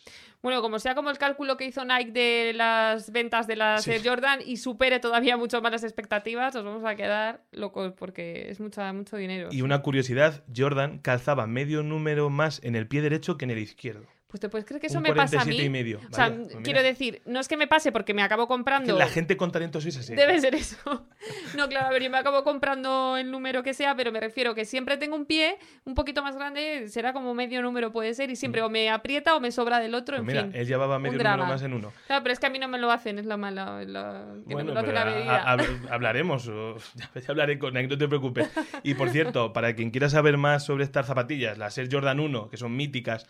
Bueno, 0.43 0.63
como 0.63 0.79
sea 0.79 0.95
como 0.95 1.11
el 1.11 1.19
cálculo 1.19 1.57
que 1.57 1.67
hizo 1.67 1.85
Nike 1.85 2.13
de 2.13 2.53
las 2.55 3.13
ventas 3.13 3.47
de 3.47 3.57
las 3.57 3.85
Sí. 3.85 3.93
Jordan 4.03 4.41
y 4.45 4.57
supere 4.57 4.99
todavía 4.99 5.37
mucho 5.37 5.61
más 5.61 5.73
las 5.73 5.85
expectativas, 5.85 6.55
nos 6.55 6.65
vamos 6.65 6.85
a 6.85 6.97
quedar 6.97 7.43
locos 7.53 7.93
porque 7.93 8.51
es 8.51 8.59
mucha, 8.59 8.91
mucho 8.93 9.17
dinero. 9.17 9.49
Y 9.51 9.63
una 9.63 9.83
curiosidad, 9.83 10.43
Jordan 10.55 10.99
calzaba 10.99 11.47
medio 11.47 11.83
número 11.83 12.31
más 12.31 12.61
en 12.65 12.75
el 12.75 12.87
pie 12.87 13.03
derecho 13.03 13.37
que 13.37 13.45
en 13.45 13.51
el 13.51 13.59
izquierdo. 13.59 14.07
Pues 14.31 14.41
te 14.41 14.49
puedes 14.49 14.65
creer 14.65 14.81
que 14.81 14.87
eso 14.87 14.99
Un 14.99 15.03
me 15.03 15.09
pasa 15.13 15.39
a 15.41 15.43
47 15.45 15.59
mí. 15.61 15.67
y 15.67 15.71
medio. 15.71 15.99
O 16.09 16.15
sea, 16.15 16.29
Vaya, 16.29 16.43
pues 16.45 16.57
quiero 16.63 16.83
decir, 16.85 17.21
no 17.27 17.41
es 17.41 17.49
que 17.49 17.57
me 17.57 17.67
pase 17.67 17.91
porque 17.91 18.15
me 18.15 18.23
acabo 18.23 18.47
comprando. 18.47 18.97
La 18.97 19.09
gente 19.09 19.37
con 19.37 19.51
talento 19.51 19.81
sois 19.81 19.97
así. 19.97 20.15
Debe 20.15 20.39
ser 20.41 20.55
eso. 20.55 20.77
No, 21.57 21.69
claro, 21.69 21.89
a 21.89 21.91
ver, 21.91 22.03
yo 22.03 22.11
me 22.11 22.17
acabo 22.17 22.45
comprando 22.45 23.17
el 23.19 23.31
número 23.31 23.63
que 23.63 23.75
sea, 23.75 23.95
pero 23.97 24.11
me 24.13 24.21
refiero 24.21 24.55
que 24.55 24.65
siempre 24.65 24.97
tengo 24.97 25.17
un 25.17 25.27
pie 25.27 25.59
un 25.85 25.95
poquito 25.95 26.23
más 26.23 26.37
grande, 26.37 26.87
será 26.89 27.13
como 27.13 27.35
medio 27.35 27.61
número 27.61 27.93
puede 27.93 28.15
ser, 28.15 28.31
y 28.31 28.37
siempre 28.37 28.63
o 28.63 28.71
me 28.71 28.89
aprieta 28.89 29.35
o 29.37 29.41
me 29.41 29.51
sobra 29.51 29.81
del 29.81 29.95
otro, 29.95 30.17
Pues 30.17 30.21
en 30.21 30.27
mira, 30.27 30.43
fin. 30.45 30.53
él 30.55 30.67
llevaba 30.67 30.99
medio 30.99 31.19
número 31.19 31.45
más 31.45 31.61
en 31.63 31.75
uno. 31.75 31.93
Claro, 32.07 32.23
pero 32.23 32.33
es 32.33 32.39
que 32.39 32.47
a 32.47 32.51
mí 32.51 32.59
no 32.59 32.69
me 32.69 32.79
lo 32.79 32.91
hacen, 32.91 33.19
es 33.19 33.27
la 33.27 33.37
mala. 33.37 33.85
la- 33.85 34.27
que 34.47 34.55
no 34.55 34.55
Bueno, 34.55 34.69
me 34.69 34.75
lo 34.75 34.81
hace 34.81 34.87
pero 34.93 35.05
la 35.27 35.35
a- 35.35 35.53
a- 35.53 35.57
hab- 35.59 35.89
hablaremos, 35.91 36.49
o- 36.49 36.77
ya, 36.95 37.11
hablaré 37.29 37.59
con 37.59 37.77
él, 37.77 37.89
no 37.89 37.99
te 37.99 38.09
preocupes. 38.09 38.49
Y 38.85 38.95
por 38.95 39.11
cierto, 39.11 39.53
para 39.53 39.75
quien 39.75 39.91
quiera 39.91 40.09
saber 40.09 40.37
más 40.39 40.65
sobre 40.65 40.85
estas 40.85 41.07
zapatillas, 41.07 41.59
las 41.59 41.77
Air 41.77 41.89
Jordan 41.91 42.21
1, 42.21 42.49
que 42.49 42.57
son 42.57 42.75
míticas, 42.77 43.27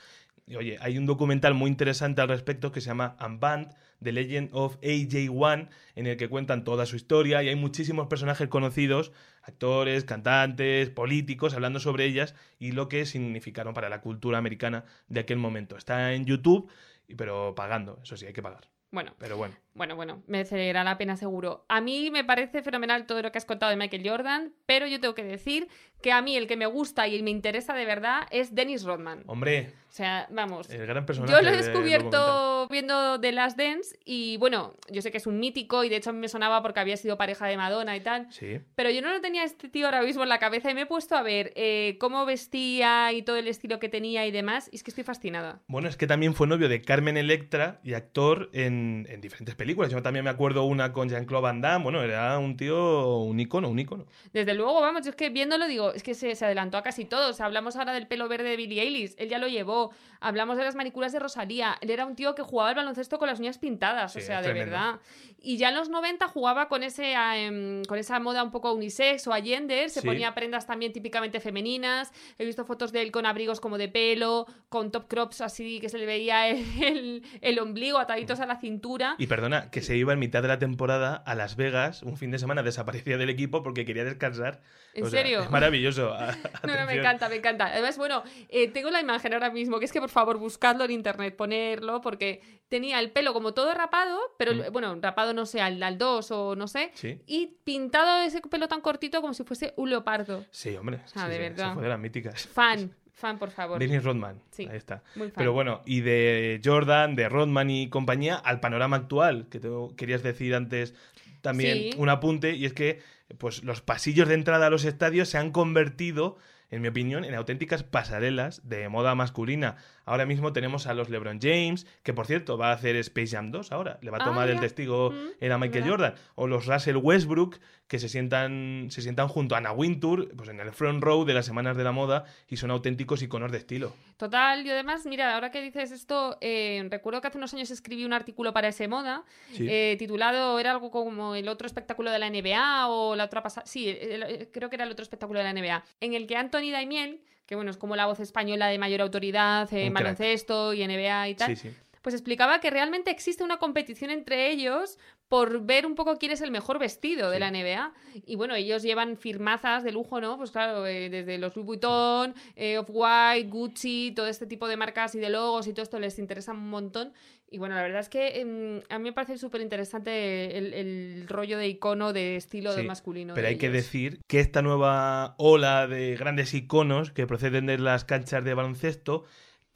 oye, 0.56 0.78
hay 0.80 0.98
un 0.98 1.06
documental 1.06 1.54
muy 1.54 1.70
interesante 1.70 2.20
al 2.20 2.28
respecto 2.28 2.72
que 2.72 2.80
se 2.80 2.88
llama 2.88 3.16
Unbanned, 3.24 3.74
The 4.02 4.12
Legend 4.12 4.50
of 4.52 4.78
AJ1, 4.80 5.68
en 5.94 6.06
el 6.06 6.16
que 6.16 6.28
cuentan 6.28 6.64
toda 6.64 6.86
su 6.86 6.96
historia 6.96 7.42
y 7.42 7.48
hay 7.48 7.56
muchísimos 7.56 8.06
personajes 8.08 8.48
conocidos, 8.48 9.12
actores, 9.42 10.04
cantantes, 10.04 10.90
políticos, 10.90 11.54
hablando 11.54 11.80
sobre 11.80 12.04
ellas 12.06 12.34
y 12.58 12.72
lo 12.72 12.88
que 12.88 13.06
significaron 13.06 13.74
para 13.74 13.88
la 13.88 14.00
cultura 14.00 14.38
americana 14.38 14.84
de 15.08 15.20
aquel 15.20 15.38
momento. 15.38 15.76
Está 15.76 16.14
en 16.14 16.24
YouTube, 16.24 16.70
pero 17.16 17.54
pagando, 17.54 17.98
eso 18.02 18.16
sí, 18.16 18.26
hay 18.26 18.32
que 18.32 18.42
pagar. 18.42 18.68
Bueno, 18.92 19.14
Pero 19.18 19.36
bueno. 19.36 19.54
Bueno, 19.80 19.96
bueno, 19.96 20.22
merecerá 20.26 20.84
la 20.84 20.98
pena 20.98 21.16
seguro. 21.16 21.64
A 21.70 21.80
mí 21.80 22.10
me 22.10 22.22
parece 22.22 22.60
fenomenal 22.62 23.06
todo 23.06 23.22
lo 23.22 23.32
que 23.32 23.38
has 23.38 23.46
contado 23.46 23.70
de 23.70 23.76
Michael 23.78 24.06
Jordan, 24.06 24.52
pero 24.66 24.86
yo 24.86 25.00
tengo 25.00 25.14
que 25.14 25.24
decir 25.24 25.68
que 26.02 26.12
a 26.12 26.20
mí 26.20 26.36
el 26.36 26.46
que 26.46 26.56
me 26.58 26.66
gusta 26.66 27.08
y 27.08 27.22
me 27.22 27.30
interesa 27.30 27.72
de 27.72 27.86
verdad 27.86 28.26
es 28.30 28.54
Dennis 28.54 28.84
Rodman. 28.84 29.22
Hombre, 29.26 29.72
O 29.88 29.92
sea, 29.92 30.26
vamos. 30.30 30.68
el 30.70 30.86
gran 30.86 31.04
personaje. 31.06 31.32
Yo 31.32 31.40
lo 31.42 31.48
he 31.48 31.56
descubierto 31.56 32.68
viendo 32.70 33.20
The 33.20 33.32
Last 33.32 33.58
Dance 33.58 33.98
y 34.04 34.36
bueno, 34.36 34.74
yo 34.90 35.00
sé 35.02 35.10
que 35.10 35.16
es 35.18 35.26
un 35.26 35.38
mítico 35.40 35.82
y 35.84 35.88
de 35.88 35.96
hecho 35.96 36.10
a 36.10 36.12
mí 36.12 36.18
me 36.18 36.28
sonaba 36.28 36.62
porque 36.62 36.80
había 36.80 36.96
sido 36.96 37.16
pareja 37.18 37.46
de 37.46 37.56
Madonna 37.56 37.96
y 37.96 38.00
tal, 38.00 38.30
Sí. 38.32 38.60
pero 38.76 38.90
yo 38.90 39.00
no 39.02 39.10
lo 39.10 39.20
tenía 39.20 39.44
este 39.44 39.68
tío 39.68 39.86
ahora 39.86 40.02
mismo 40.02 40.22
en 40.22 40.28
la 40.28 40.38
cabeza 40.38 40.70
y 40.70 40.74
me 40.74 40.82
he 40.82 40.86
puesto 40.86 41.16
a 41.16 41.22
ver 41.22 41.52
eh, 41.56 41.96
cómo 42.00 42.24
vestía 42.26 43.12
y 43.12 43.22
todo 43.22 43.36
el 43.36 43.48
estilo 43.48 43.78
que 43.78 43.88
tenía 43.88 44.26
y 44.26 44.30
demás 44.30 44.68
y 44.72 44.76
es 44.76 44.82
que 44.82 44.90
estoy 44.90 45.04
fascinada. 45.04 45.60
Bueno, 45.68 45.88
es 45.88 45.96
que 45.96 46.06
también 46.06 46.34
fue 46.34 46.46
novio 46.46 46.68
de 46.68 46.82
Carmen 46.82 47.16
Electra 47.16 47.80
y 47.84 47.94
actor 47.94 48.48
en, 48.52 49.06
en 49.10 49.20
diferentes 49.20 49.54
películas. 49.54 49.69
Yo 49.74 50.02
también 50.02 50.24
me 50.24 50.30
acuerdo 50.30 50.64
una 50.64 50.92
con 50.92 51.08
Jean-Claude 51.08 51.42
Van 51.42 51.60
Damme. 51.60 51.82
Bueno, 51.84 52.02
era 52.02 52.38
un 52.38 52.56
tío, 52.56 53.18
un 53.18 53.38
icono, 53.40 53.68
un 53.68 53.78
icono. 53.78 54.06
Desde 54.32 54.54
luego, 54.54 54.80
vamos, 54.80 55.04
yo 55.04 55.10
es 55.10 55.16
que 55.16 55.30
viéndolo 55.30 55.66
digo, 55.66 55.92
es 55.92 56.02
que 56.02 56.14
se, 56.14 56.34
se 56.34 56.44
adelantó 56.44 56.76
a 56.78 56.82
casi 56.82 57.04
todo. 57.04 57.30
O 57.30 57.32
sea, 57.32 57.46
hablamos 57.46 57.76
ahora 57.76 57.92
del 57.92 58.06
pelo 58.06 58.28
verde 58.28 58.48
de 58.50 58.56
Billie 58.56 58.82
Eilish, 58.82 59.14
él 59.18 59.28
ya 59.28 59.38
lo 59.38 59.48
llevó. 59.48 59.92
Hablamos 60.22 60.58
de 60.58 60.64
las 60.64 60.74
manicuras 60.74 61.12
de 61.12 61.18
Rosalía, 61.18 61.78
él 61.80 61.88
era 61.90 62.04
un 62.04 62.14
tío 62.14 62.34
que 62.34 62.42
jugaba 62.42 62.68
al 62.70 62.74
baloncesto 62.76 63.18
con 63.18 63.26
las 63.28 63.40
uñas 63.40 63.56
pintadas, 63.56 64.14
o 64.16 64.20
sea, 64.20 64.38
de 64.42 64.50
tremendo. 64.50 64.72
verdad. 64.72 65.00
Y 65.42 65.56
ya 65.56 65.70
en 65.70 65.74
los 65.76 65.88
90 65.88 66.28
jugaba 66.28 66.68
con 66.68 66.82
ese 66.82 67.14
em, 67.14 67.82
con 67.84 67.98
esa 67.98 68.20
moda 68.20 68.42
un 68.44 68.50
poco 68.50 68.72
unisex 68.74 69.26
o 69.28 69.32
agender, 69.32 69.88
se 69.88 70.02
Sí. 70.02 70.06
ponía 70.06 70.34
prendas 70.34 70.66
también 70.66 70.92
típicamente 70.92 71.40
femeninas. 71.40 72.12
He 72.38 72.44
visto 72.44 72.66
fotos 72.66 72.92
de 72.92 73.00
él 73.00 73.10
con 73.10 73.24
abrigos 73.24 73.60
como 73.60 73.78
de 73.78 73.88
pelo, 73.88 74.46
con 74.68 74.90
top 74.90 75.08
crops 75.08 75.40
así 75.40 75.80
que 75.80 75.88
se 75.88 75.96
le 75.96 76.04
veía 76.04 76.48
el, 76.48 76.58
el- 76.84 77.22
el 77.40 77.58
ombligo 77.58 77.98
ataditos 77.98 78.40
a 78.40 78.46
la 78.46 78.56
cintura. 78.56 79.14
Y 79.16 79.26
que 79.70 79.82
se 79.82 79.96
iba 79.96 80.12
en 80.12 80.18
mitad 80.18 80.42
de 80.42 80.48
la 80.48 80.58
temporada 80.58 81.14
a 81.16 81.34
Las 81.34 81.56
Vegas, 81.56 82.02
un 82.02 82.16
fin 82.16 82.30
de 82.30 82.38
semana 82.38 82.62
desaparecía 82.62 83.16
del 83.18 83.30
equipo 83.30 83.62
porque 83.62 83.84
quería 83.84 84.04
descansar. 84.04 84.60
¿En 84.94 85.04
O 85.04 85.08
sea, 85.10 85.20
serio? 85.22 85.42
es 85.42 85.50
maravilloso. 85.50 86.14
No, 86.66 86.76
no, 86.76 86.86
me 86.86 86.94
encanta, 86.96 87.28
me 87.28 87.36
encanta. 87.36 87.66
Además, 87.66 87.96
bueno, 87.96 88.22
eh, 88.48 88.68
tengo 88.68 88.90
la 88.90 89.00
imagen 89.00 89.32
ahora 89.34 89.50
mismo, 89.50 89.78
que 89.78 89.84
es 89.84 89.92
que 89.92 90.00
por 90.00 90.10
favor 90.10 90.38
buscadlo 90.38 90.84
en 90.84 90.90
internet, 90.90 91.36
ponerlo, 91.36 92.00
porque 92.00 92.40
tenía 92.68 93.00
el 93.00 93.10
pelo 93.10 93.32
como 93.32 93.52
todo 93.54 93.72
rapado, 93.74 94.18
pero 94.38 94.54
Mm. 94.54 94.72
bueno, 94.72 94.96
rapado 95.00 95.32
no 95.34 95.46
sé, 95.46 95.60
al, 95.60 95.82
al 95.82 95.98
2 95.98 96.30
o 96.30 96.54
no 96.56 96.68
sé, 96.68 96.90
Sí. 96.94 97.20
y 97.26 97.56
pintado 97.64 98.22
ese 98.22 98.40
pelo 98.42 98.68
tan 98.68 98.80
cortito 98.80 99.20
como 99.20 99.34
si 99.34 99.42
fuese 99.44 99.74
un 99.76 99.90
leopardo. 99.90 100.44
Sí, 100.50 100.76
hombre. 100.76 101.00
sea, 101.06 101.24
sí, 101.24 101.28
de 101.30 101.34
sí, 101.34 101.40
verdad. 101.42 101.66
esa 101.66 101.74
fue 101.74 101.82
de 101.82 101.88
las 101.88 101.98
míticas. 101.98 102.46
Fan, 102.48 102.94
fan, 103.12 103.38
por 103.38 103.50
favor. 103.50 103.78
Dennis 103.78 104.02
Rodman. 104.04 104.40
Sí. 104.50 104.66
Ahí 104.70 104.76
está. 104.76 105.02
Muy 105.14 105.28
fan. 105.28 105.34
Pero 105.36 105.52
bueno, 105.52 105.82
y 105.86 106.00
de 106.00 106.60
Jordan, 106.64 107.14
de 107.16 107.28
Rodman 107.28 107.70
y 107.70 107.88
compañía, 107.88 108.36
al 108.36 108.60
panorama 108.60 108.96
actual, 108.96 109.46
que 109.50 109.60
te 109.60 109.68
querías 109.96 110.22
decir 110.22 110.54
antes 110.54 110.94
también 111.42 111.78
Sí. 111.78 111.90
un 111.96 112.08
apunte, 112.08 112.54
y 112.54 112.66
es 112.66 112.72
que 112.74 113.00
pues, 113.38 113.62
los 113.62 113.80
pasillos 113.80 114.26
de 114.28 114.34
entrada 114.34 114.66
a 114.66 114.70
los 114.70 114.84
estadios 114.84 115.28
se 115.28 115.38
han 115.38 115.52
convertido, 115.52 116.36
en 116.68 116.82
mi 116.82 116.88
opinión, 116.88 117.24
en 117.24 117.34
auténticas 117.34 117.82
pasarelas 117.84 118.68
de 118.68 118.88
moda 118.88 119.14
masculina. 119.14 119.76
Ahora 120.04 120.26
mismo 120.26 120.52
tenemos 120.52 120.86
a 120.88 120.94
los 120.94 121.08
LeBron 121.10 121.38
James, 121.40 121.86
que 122.02 122.12
por 122.12 122.26
cierto 122.26 122.58
va 122.58 122.70
a 122.70 122.74
hacer 122.74 122.96
Space 122.96 123.28
Jam 123.36 123.52
2 123.52 123.70
ahora, 123.72 123.98
le 124.02 124.10
va 124.10 124.18
a 124.18 124.22
Ah, 124.22 124.24
tomar 124.24 124.48
el 124.48 124.56
mira. 124.56 124.62
testigo 124.66 125.10
Mm, 125.12 125.16
era 125.40 125.58
Michael 125.58 125.84
verdad. 125.84 125.90
Jordan, 125.90 126.14
o 126.34 126.46
los 126.48 126.66
Russell 126.66 126.96
Westbrook, 126.96 127.58
que 127.90 127.98
se 127.98 128.08
sientan, 128.08 128.86
se 128.90 129.02
sientan 129.02 129.26
junto 129.26 129.56
a 129.56 129.58
Anna 129.58 129.72
Wintour, 129.72 130.28
pues 130.36 130.48
en 130.48 130.60
el 130.60 130.70
front 130.70 131.02
row 131.02 131.24
de 131.24 131.34
las 131.34 131.44
semanas 131.44 131.76
de 131.76 131.82
la 131.82 131.90
moda, 131.90 132.24
y 132.48 132.56
son 132.56 132.70
auténticos 132.70 133.20
iconos 133.20 133.50
de 133.50 133.58
estilo. 133.58 133.92
Total, 134.16 134.64
y 134.64 134.70
además, 134.70 135.06
mira, 135.06 135.34
ahora 135.34 135.50
que 135.50 135.60
dices 135.60 135.90
esto, 135.90 136.38
eh, 136.40 136.86
recuerdo 136.88 137.20
que 137.20 137.26
hace 137.26 137.38
unos 137.38 137.52
años 137.52 137.68
escribí 137.72 138.04
un 138.04 138.12
artículo 138.12 138.52
para 138.52 138.68
ese 138.68 138.86
moda, 138.86 139.24
Sí. 139.52 139.66
eh, 139.68 139.96
titulado, 139.98 140.60
era 140.60 140.70
algo 140.70 140.92
como 140.92 141.34
el 141.34 141.48
otro 141.48 141.66
espectáculo 141.66 142.12
de 142.12 142.20
la 142.20 142.28
NBA 142.28 142.86
o 142.86 143.16
la 143.16 143.24
otra 143.24 143.42
pasada, 143.42 143.66
sí, 143.66 143.88
el- 143.88 144.22
el- 144.22 144.48
creo 144.52 144.70
que 144.70 144.76
era 144.76 144.84
el 144.84 144.92
otro 144.92 145.02
espectáculo 145.02 145.40
de 145.40 145.44
la 145.46 145.50
NBA, 145.50 145.82
en 146.00 146.14
el 146.14 146.28
que 146.28 146.36
Anthony 146.36 146.70
Daimiel, 146.70 147.20
que 147.44 147.56
bueno, 147.56 147.72
es 147.72 147.76
como 147.76 147.96
la 147.96 148.06
voz 148.06 148.20
española 148.20 148.68
de 148.68 148.78
mayor 148.78 149.00
autoridad 149.00 149.68
en 149.74 149.92
baloncesto 149.92 150.74
y 150.74 150.82
NBA 150.84 151.28
y 151.30 151.34
tal, 151.34 151.56
Sí, 151.56 151.68
sí. 151.70 151.74
Pues 152.02 152.14
explicaba 152.14 152.60
que 152.60 152.70
realmente 152.70 153.10
existe 153.10 153.44
una 153.44 153.58
competición 153.58 154.10
entre 154.10 154.50
ellos 154.50 154.98
por 155.28 155.64
ver 155.64 155.86
un 155.86 155.94
poco 155.94 156.18
quién 156.18 156.32
es 156.32 156.40
el 156.40 156.50
mejor 156.50 156.80
vestido 156.80 157.30
de 157.30 157.38
la 157.38 157.52
NBA. 157.52 157.92
Y 158.26 158.34
bueno, 158.34 158.56
ellos 158.56 158.82
llevan 158.82 159.16
firmazas 159.16 159.84
de 159.84 159.92
lujo, 159.92 160.20
¿no? 160.20 160.36
Pues 160.36 160.50
claro, 160.50 160.84
eh, 160.88 161.08
desde 161.08 161.38
los 161.38 161.54
Louis 161.54 161.66
Vuitton, 161.66 162.34
eh, 162.56 162.78
Off-White, 162.78 163.48
Gucci, 163.48 164.12
todo 164.16 164.26
este 164.26 164.46
tipo 164.46 164.66
de 164.66 164.76
marcas 164.76 165.14
y 165.14 165.20
de 165.20 165.30
logos 165.30 165.68
y 165.68 165.72
todo 165.72 165.84
esto 165.84 166.00
les 166.00 166.18
interesa 166.18 166.52
un 166.52 166.68
montón. 166.68 167.12
Y 167.48 167.58
bueno, 167.58 167.76
la 167.76 167.82
verdad 167.82 168.00
es 168.00 168.08
que 168.08 168.40
em, 168.40 168.82
a 168.88 168.98
mí 168.98 169.04
me 169.04 169.12
parece 169.12 169.38
súper 169.38 169.60
interesante 169.60 170.58
el, 170.58 170.74
el 170.74 171.28
rollo 171.28 171.58
de 171.58 171.68
icono 171.68 172.12
de 172.12 172.34
estilo 172.34 172.74
de 172.74 172.82
masculino. 172.82 173.34
Pero 173.34 173.46
de 173.46 173.52
hay 173.52 173.58
que 173.58 173.70
decir 173.70 174.20
que 174.26 174.40
esta 174.40 174.62
nueva 174.62 175.36
ola 175.38 175.86
de 175.86 176.16
grandes 176.16 176.54
iconos 176.54 177.12
que 177.12 177.28
proceden 177.28 177.66
de 177.66 177.78
las 177.78 178.04
canchas 178.04 178.42
de 178.42 178.54
baloncesto 178.54 179.26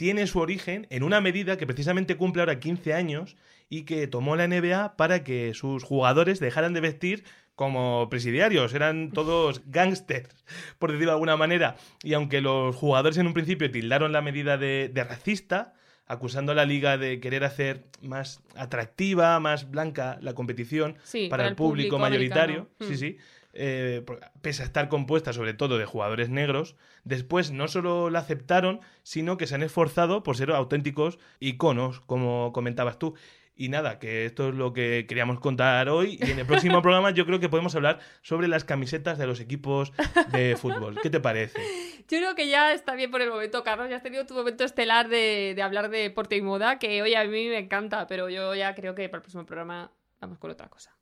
tiene 0.05 0.27
su 0.27 0.38
origen 0.38 0.87
en 0.90 1.03
una 1.03 1.23
medida 1.23 1.57
que 1.57 1.67
precisamente 1.67 2.19
cumple 2.19 2.43
ahora 2.43 2.61
15 2.61 2.93
años 2.93 3.37
y 3.71 3.85
que 3.85 4.07
tomó 4.07 4.37
la 4.37 4.47
NBA 4.47 4.99
para 4.99 5.25
que 5.25 5.55
sus 5.55 5.83
jugadores 5.83 6.40
dejaran 6.40 6.75
de 6.75 6.83
vestir 6.83 7.25
como 7.55 8.09
presidiarios, 8.11 8.75
eran 8.75 9.12
todos 9.12 9.62
gángsters, 9.71 10.45
por 10.79 10.93
decirlo 10.93 11.12
de 11.12 11.14
alguna 11.14 11.38
manera. 11.38 11.77
Y 12.03 12.12
aunque 12.12 12.43
los 12.43 12.77
jugadores 12.77 13.17
en 13.17 13.27
un 13.29 13.33
principio 13.33 13.71
tildaron 13.71 14.12
la 14.12 14.21
medida 14.21 14.59
de, 14.59 14.90
de 14.93 15.05
racista, 15.05 15.73
acusando 16.05 16.53
a 16.53 16.55
la 16.55 16.67
liga 16.67 16.99
de 16.99 17.19
querer 17.19 17.43
hacer 17.43 17.87
más 18.03 18.43
atractiva, 18.57 19.40
más 19.40 19.71
blanca 19.71 20.19
la 20.21 20.35
competición 20.35 20.97
Sí, 21.03 21.29
para, 21.31 21.45
para 21.45 21.49
el 21.49 21.57
público, 21.57 21.97
público 21.97 21.99
mayoritario. 21.99 22.69
Sí, 22.79 22.93
Mm. 22.93 22.97
sí. 22.97 23.17
Eh, 23.57 24.05
pese 24.43 24.62
a 24.62 24.67
estar 24.67 24.88
compuesta 24.88 25.33
sobre 25.33 25.55
todo 25.55 25.79
de 25.79 25.87
jugadores 25.87 26.29
negros, 26.29 26.75
después 27.05 27.53
no 27.53 27.69
solo 27.69 28.11
la 28.11 28.19
aceptaron, 28.19 28.81
sino 29.05 29.37
que 29.37 29.47
se 29.47 29.55
han 29.55 29.62
esforzado 29.62 30.25
por 30.25 30.37
ser 30.37 30.51
auténticos 30.51 31.19
iconos, 31.38 32.01
como 32.01 32.53
comentabas 32.53 32.99
tú. 32.99 33.14
Y 33.57 33.69
nada, 33.69 34.01
que 34.01 34.27
esto 34.27 34.49
es 34.49 34.55
lo 34.57 34.73
que 34.73 35.07
queríamos 35.09 35.38
contar 35.38 35.88
hoy. 35.88 36.19
Y 36.21 36.33
en 36.33 36.40
el 36.40 36.47
próximo 36.47 36.83
programa 36.83 37.12
yo 37.12 37.25
creo 37.25 37.38
que 37.38 37.49
podemos 37.49 37.77
hablar 37.77 38.01
sobre 38.23 38.49
las 38.49 38.64
camisetas 38.64 39.17
de 39.17 39.29
los 39.29 39.38
equipos 39.38 39.93
de 40.33 40.57
fútbol. 40.61 40.99
¿Qué 41.01 41.09
te 41.09 41.21
parece? 41.21 41.61
Yo 42.09 42.19
creo 42.19 42.35
que 42.35 42.49
ya 42.49 42.73
está 42.73 42.97
bien 42.97 43.12
por 43.12 43.23
el 43.23 43.31
momento, 43.31 43.62
Carlos. 43.62 43.88
Ya 43.88 43.97
has 43.97 44.03
tenido 44.03 44.27
tu 44.27 44.35
momento 44.35 44.64
estelar 44.64 45.09
de, 45.09 45.53
de 45.55 45.62
hablar 45.62 45.88
de 45.88 45.99
deporte 45.99 46.37
y 46.37 46.43
moda, 46.43 46.81
que 46.81 47.01
hoy 47.01 47.14
a 47.14 47.23
mí 47.23 47.49
me 47.49 47.59
encanta, 47.59 48.09
pero 48.09 48.29
yo 48.29 48.57
ya 48.57 48.75
creo 48.75 48.97
que 48.97 49.09
para 49.09 49.19
el 49.19 49.23
próximo 49.23 49.47
programa 49.47 49.93
vamos 50.21 50.38
con 50.38 50.51
otra 50.51 50.69
cosa. 50.69 50.97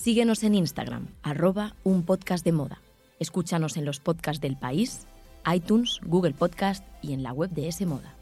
Síguenos 0.00 0.44
en 0.44 0.54
Instagram, 0.54 1.08
arroba 1.24 1.74
un 1.82 2.04
podcast 2.04 2.44
de 2.44 2.52
moda. 2.52 2.80
Escúchanos 3.18 3.76
en 3.76 3.84
los 3.84 3.98
podcasts 3.98 4.40
del 4.40 4.56
país, 4.56 5.08
iTunes, 5.52 5.98
Google 6.04 6.34
Podcast 6.34 6.86
y 7.02 7.14
en 7.14 7.24
la 7.24 7.32
web 7.32 7.50
de 7.50 7.66
S 7.66 7.84
Moda. 7.84 8.17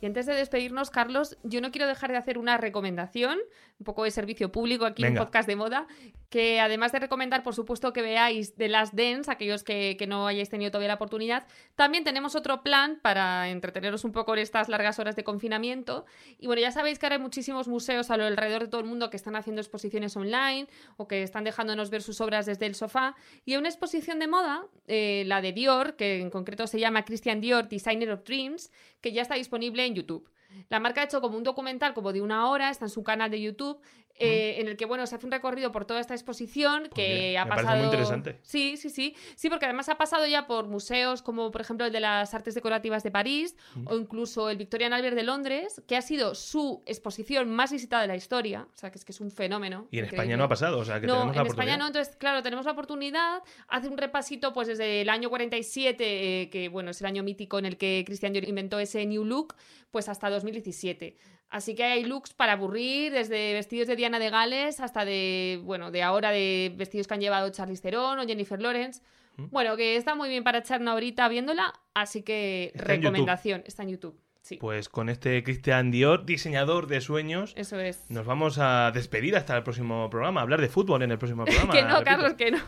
Y 0.00 0.06
antes 0.06 0.26
de 0.26 0.34
despedirnos, 0.34 0.90
Carlos, 0.90 1.38
yo 1.42 1.60
no 1.60 1.70
quiero 1.70 1.86
dejar 1.86 2.10
de 2.10 2.18
hacer 2.18 2.38
una 2.38 2.56
recomendación, 2.56 3.38
un 3.78 3.84
poco 3.84 4.04
de 4.04 4.10
servicio 4.10 4.50
público 4.52 4.84
aquí 4.84 5.02
en 5.02 5.14
Venga. 5.14 5.24
podcast 5.24 5.48
de 5.48 5.56
moda, 5.56 5.86
que 6.30 6.60
además 6.60 6.92
de 6.92 6.98
recomendar, 6.98 7.42
por 7.42 7.54
supuesto, 7.54 7.92
que 7.92 8.02
veáis 8.02 8.54
The 8.54 8.68
Last 8.68 8.94
Dance, 8.94 9.30
aquellos 9.30 9.64
que, 9.64 9.96
que 9.98 10.06
no 10.06 10.26
hayáis 10.26 10.48
tenido 10.48 10.70
todavía 10.70 10.88
la 10.88 10.94
oportunidad, 10.94 11.46
también 11.74 12.04
tenemos 12.04 12.34
otro 12.34 12.62
plan 12.62 12.98
para 13.00 13.48
entreteneros 13.48 14.04
un 14.04 14.12
poco 14.12 14.34
en 14.34 14.40
estas 14.40 14.68
largas 14.68 14.98
horas 14.98 15.16
de 15.16 15.24
confinamiento. 15.24 16.04
Y 16.38 16.46
bueno, 16.46 16.60
ya 16.60 16.70
sabéis 16.70 16.98
que 16.98 17.06
ahora 17.06 17.16
hay 17.16 17.22
muchísimos 17.22 17.68
museos 17.68 18.10
a 18.10 18.16
lo 18.16 18.24
alrededor 18.24 18.62
de 18.62 18.68
todo 18.68 18.80
el 18.80 18.86
mundo 18.86 19.10
que 19.10 19.16
están 19.16 19.36
haciendo 19.36 19.60
exposiciones 19.60 20.16
online 20.16 20.66
o 20.96 21.08
que 21.08 21.22
están 21.22 21.44
dejándonos 21.44 21.90
ver 21.90 22.02
sus 22.02 22.20
obras 22.20 22.46
desde 22.46 22.66
el 22.66 22.74
sofá. 22.74 23.14
Y 23.44 23.52
hay 23.52 23.58
una 23.58 23.68
exposición 23.68 24.18
de 24.18 24.28
moda, 24.28 24.66
eh, 24.86 25.24
la 25.26 25.40
de 25.40 25.52
Dior, 25.52 25.96
que 25.96 26.20
en 26.20 26.30
concreto 26.30 26.66
se 26.66 26.78
llama 26.78 27.04
Christian 27.04 27.40
Dior, 27.40 27.68
Designer 27.68 28.10
of 28.10 28.24
Dreams, 28.24 28.70
que 29.00 29.12
ya 29.12 29.22
está 29.22 29.34
disponible 29.34 29.86
en 29.88 29.94
YouTube. 29.94 30.28
La 30.68 30.80
marca 30.80 31.02
ha 31.02 31.04
hecho 31.04 31.20
como 31.20 31.36
un 31.36 31.44
documental 31.44 31.94
como 31.94 32.12
de 32.12 32.22
una 32.22 32.48
hora, 32.48 32.70
está 32.70 32.86
en 32.86 32.90
su 32.90 33.02
canal 33.02 33.30
de 33.30 33.40
YouTube, 33.40 33.80
eh, 34.18 34.60
en 34.60 34.68
el 34.68 34.76
que 34.76 34.84
bueno 34.84 35.06
se 35.06 35.14
hace 35.14 35.26
un 35.26 35.32
recorrido 35.32 35.72
por 35.72 35.84
toda 35.84 36.00
esta 36.00 36.14
exposición 36.14 36.88
que 36.94 37.30
bien, 37.30 37.38
ha 37.38 37.44
me 37.44 37.50
parece 37.50 37.64
pasado. 37.66 37.78
muy 37.78 37.86
interesante. 37.86 38.38
Sí, 38.42 38.76
sí, 38.76 38.90
sí, 38.90 39.16
sí, 39.36 39.48
porque 39.48 39.66
además 39.66 39.88
ha 39.88 39.96
pasado 39.96 40.26
ya 40.26 40.46
por 40.46 40.66
museos 40.66 41.22
como 41.22 41.50
por 41.50 41.60
ejemplo 41.60 41.86
el 41.86 41.92
de 41.92 42.00
las 42.00 42.34
Artes 42.34 42.54
Decorativas 42.54 43.02
de 43.02 43.10
París 43.10 43.56
o 43.86 43.96
incluso 43.96 44.50
el 44.50 44.56
Victorian 44.56 44.92
Albert 44.92 45.16
de 45.16 45.22
Londres, 45.22 45.82
que 45.86 45.96
ha 45.96 46.02
sido 46.02 46.34
su 46.34 46.82
exposición 46.86 47.50
más 47.50 47.72
visitada 47.72 48.02
de 48.02 48.08
la 48.08 48.16
historia, 48.16 48.66
o 48.74 48.76
sea 48.76 48.90
que 48.90 48.98
es 48.98 49.04
que 49.04 49.12
es 49.12 49.20
un 49.20 49.30
fenómeno. 49.30 49.86
Y 49.90 49.98
en. 49.98 50.06
España 50.06 50.36
no 50.36 50.44
ha 50.44 50.48
pasado, 50.48 50.78
o 50.78 50.84
sea 50.84 51.00
que 51.00 51.06
No, 51.06 51.14
tenemos 51.14 51.36
la 51.36 51.42
en 51.42 51.46
España 51.48 51.76
no, 51.76 51.86
entonces, 51.86 52.16
claro, 52.16 52.42
tenemos 52.42 52.64
la 52.64 52.72
oportunidad, 52.72 53.42
hace 53.68 53.88
un 53.88 53.98
repasito 53.98 54.52
pues 54.52 54.68
desde 54.68 55.02
el 55.02 55.08
año 55.08 55.28
47, 55.28 56.42
eh, 56.42 56.50
que 56.50 56.68
bueno, 56.68 56.90
es 56.90 57.00
el 57.00 57.06
año 57.06 57.22
mítico 57.22 57.58
en 57.58 57.66
el 57.66 57.76
que 57.76 58.02
Christian 58.06 58.32
Dior 58.32 58.48
inventó 58.48 58.78
ese 58.78 59.04
New 59.06 59.24
Look, 59.24 59.54
pues 59.90 60.08
hasta 60.08 60.30
2017. 60.30 61.16
Así 61.50 61.74
que 61.74 61.84
hay 61.84 62.04
looks 62.04 62.34
para 62.34 62.52
aburrir, 62.52 63.12
desde 63.12 63.54
vestidos 63.54 63.88
de 63.88 63.96
Diana 63.96 64.18
de 64.18 64.28
Gales 64.30 64.80
hasta 64.80 65.04
de, 65.04 65.60
bueno, 65.64 65.90
de 65.90 66.02
ahora 66.02 66.30
de 66.30 66.72
vestidos 66.76 67.06
que 67.06 67.14
han 67.14 67.20
llevado 67.20 67.48
Charlize 67.50 67.80
Theron 67.82 68.18
o 68.18 68.26
Jennifer 68.26 68.60
Lawrence. 68.60 69.00
Mm. 69.36 69.46
Bueno, 69.50 69.76
que 69.76 69.96
está 69.96 70.14
muy 70.14 70.28
bien 70.28 70.44
para 70.44 70.58
echar 70.58 70.80
una 70.80 70.94
horita 70.94 71.26
viéndola, 71.28 71.72
así 71.94 72.22
que 72.22 72.72
Está 72.74 72.92
en 72.94 73.00
YouTube. 73.00 73.12
recomendación, 73.12 73.62
está 73.66 73.82
en 73.84 73.88
YouTube. 73.90 74.20
Sí, 74.42 74.56
Pues 74.56 74.88
con 74.88 75.08
este 75.10 75.42
Christian 75.42 75.90
Dior, 75.90 76.24
diseñador 76.24 76.86
de 76.86 77.00
sueños, 77.02 77.52
eso 77.56 77.78
es. 77.78 78.04
nos 78.08 78.24
vamos 78.24 78.58
a 78.58 78.90
despedir 78.94 79.36
hasta 79.36 79.54
el 79.56 79.62
próximo 79.62 80.08
programa, 80.10 80.40
hablar 80.40 80.60
de 80.60 80.68
fútbol 80.68 81.02
en 81.02 81.10
el 81.12 81.18
próximo 81.18 81.44
programa. 81.46 81.72
que 81.74 81.82
no, 81.82 81.88
repito. 81.88 82.04
Carlos, 82.04 82.34
que 82.34 82.50
no. 82.52 82.58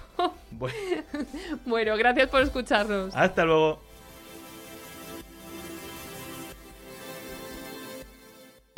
Bueno, 0.51 0.77
bueno, 1.67 1.97
gracias 1.97 2.29
por 2.29 2.43
escucharnos. 2.43 3.15
hasta 3.17 3.45
luego. 3.45 3.83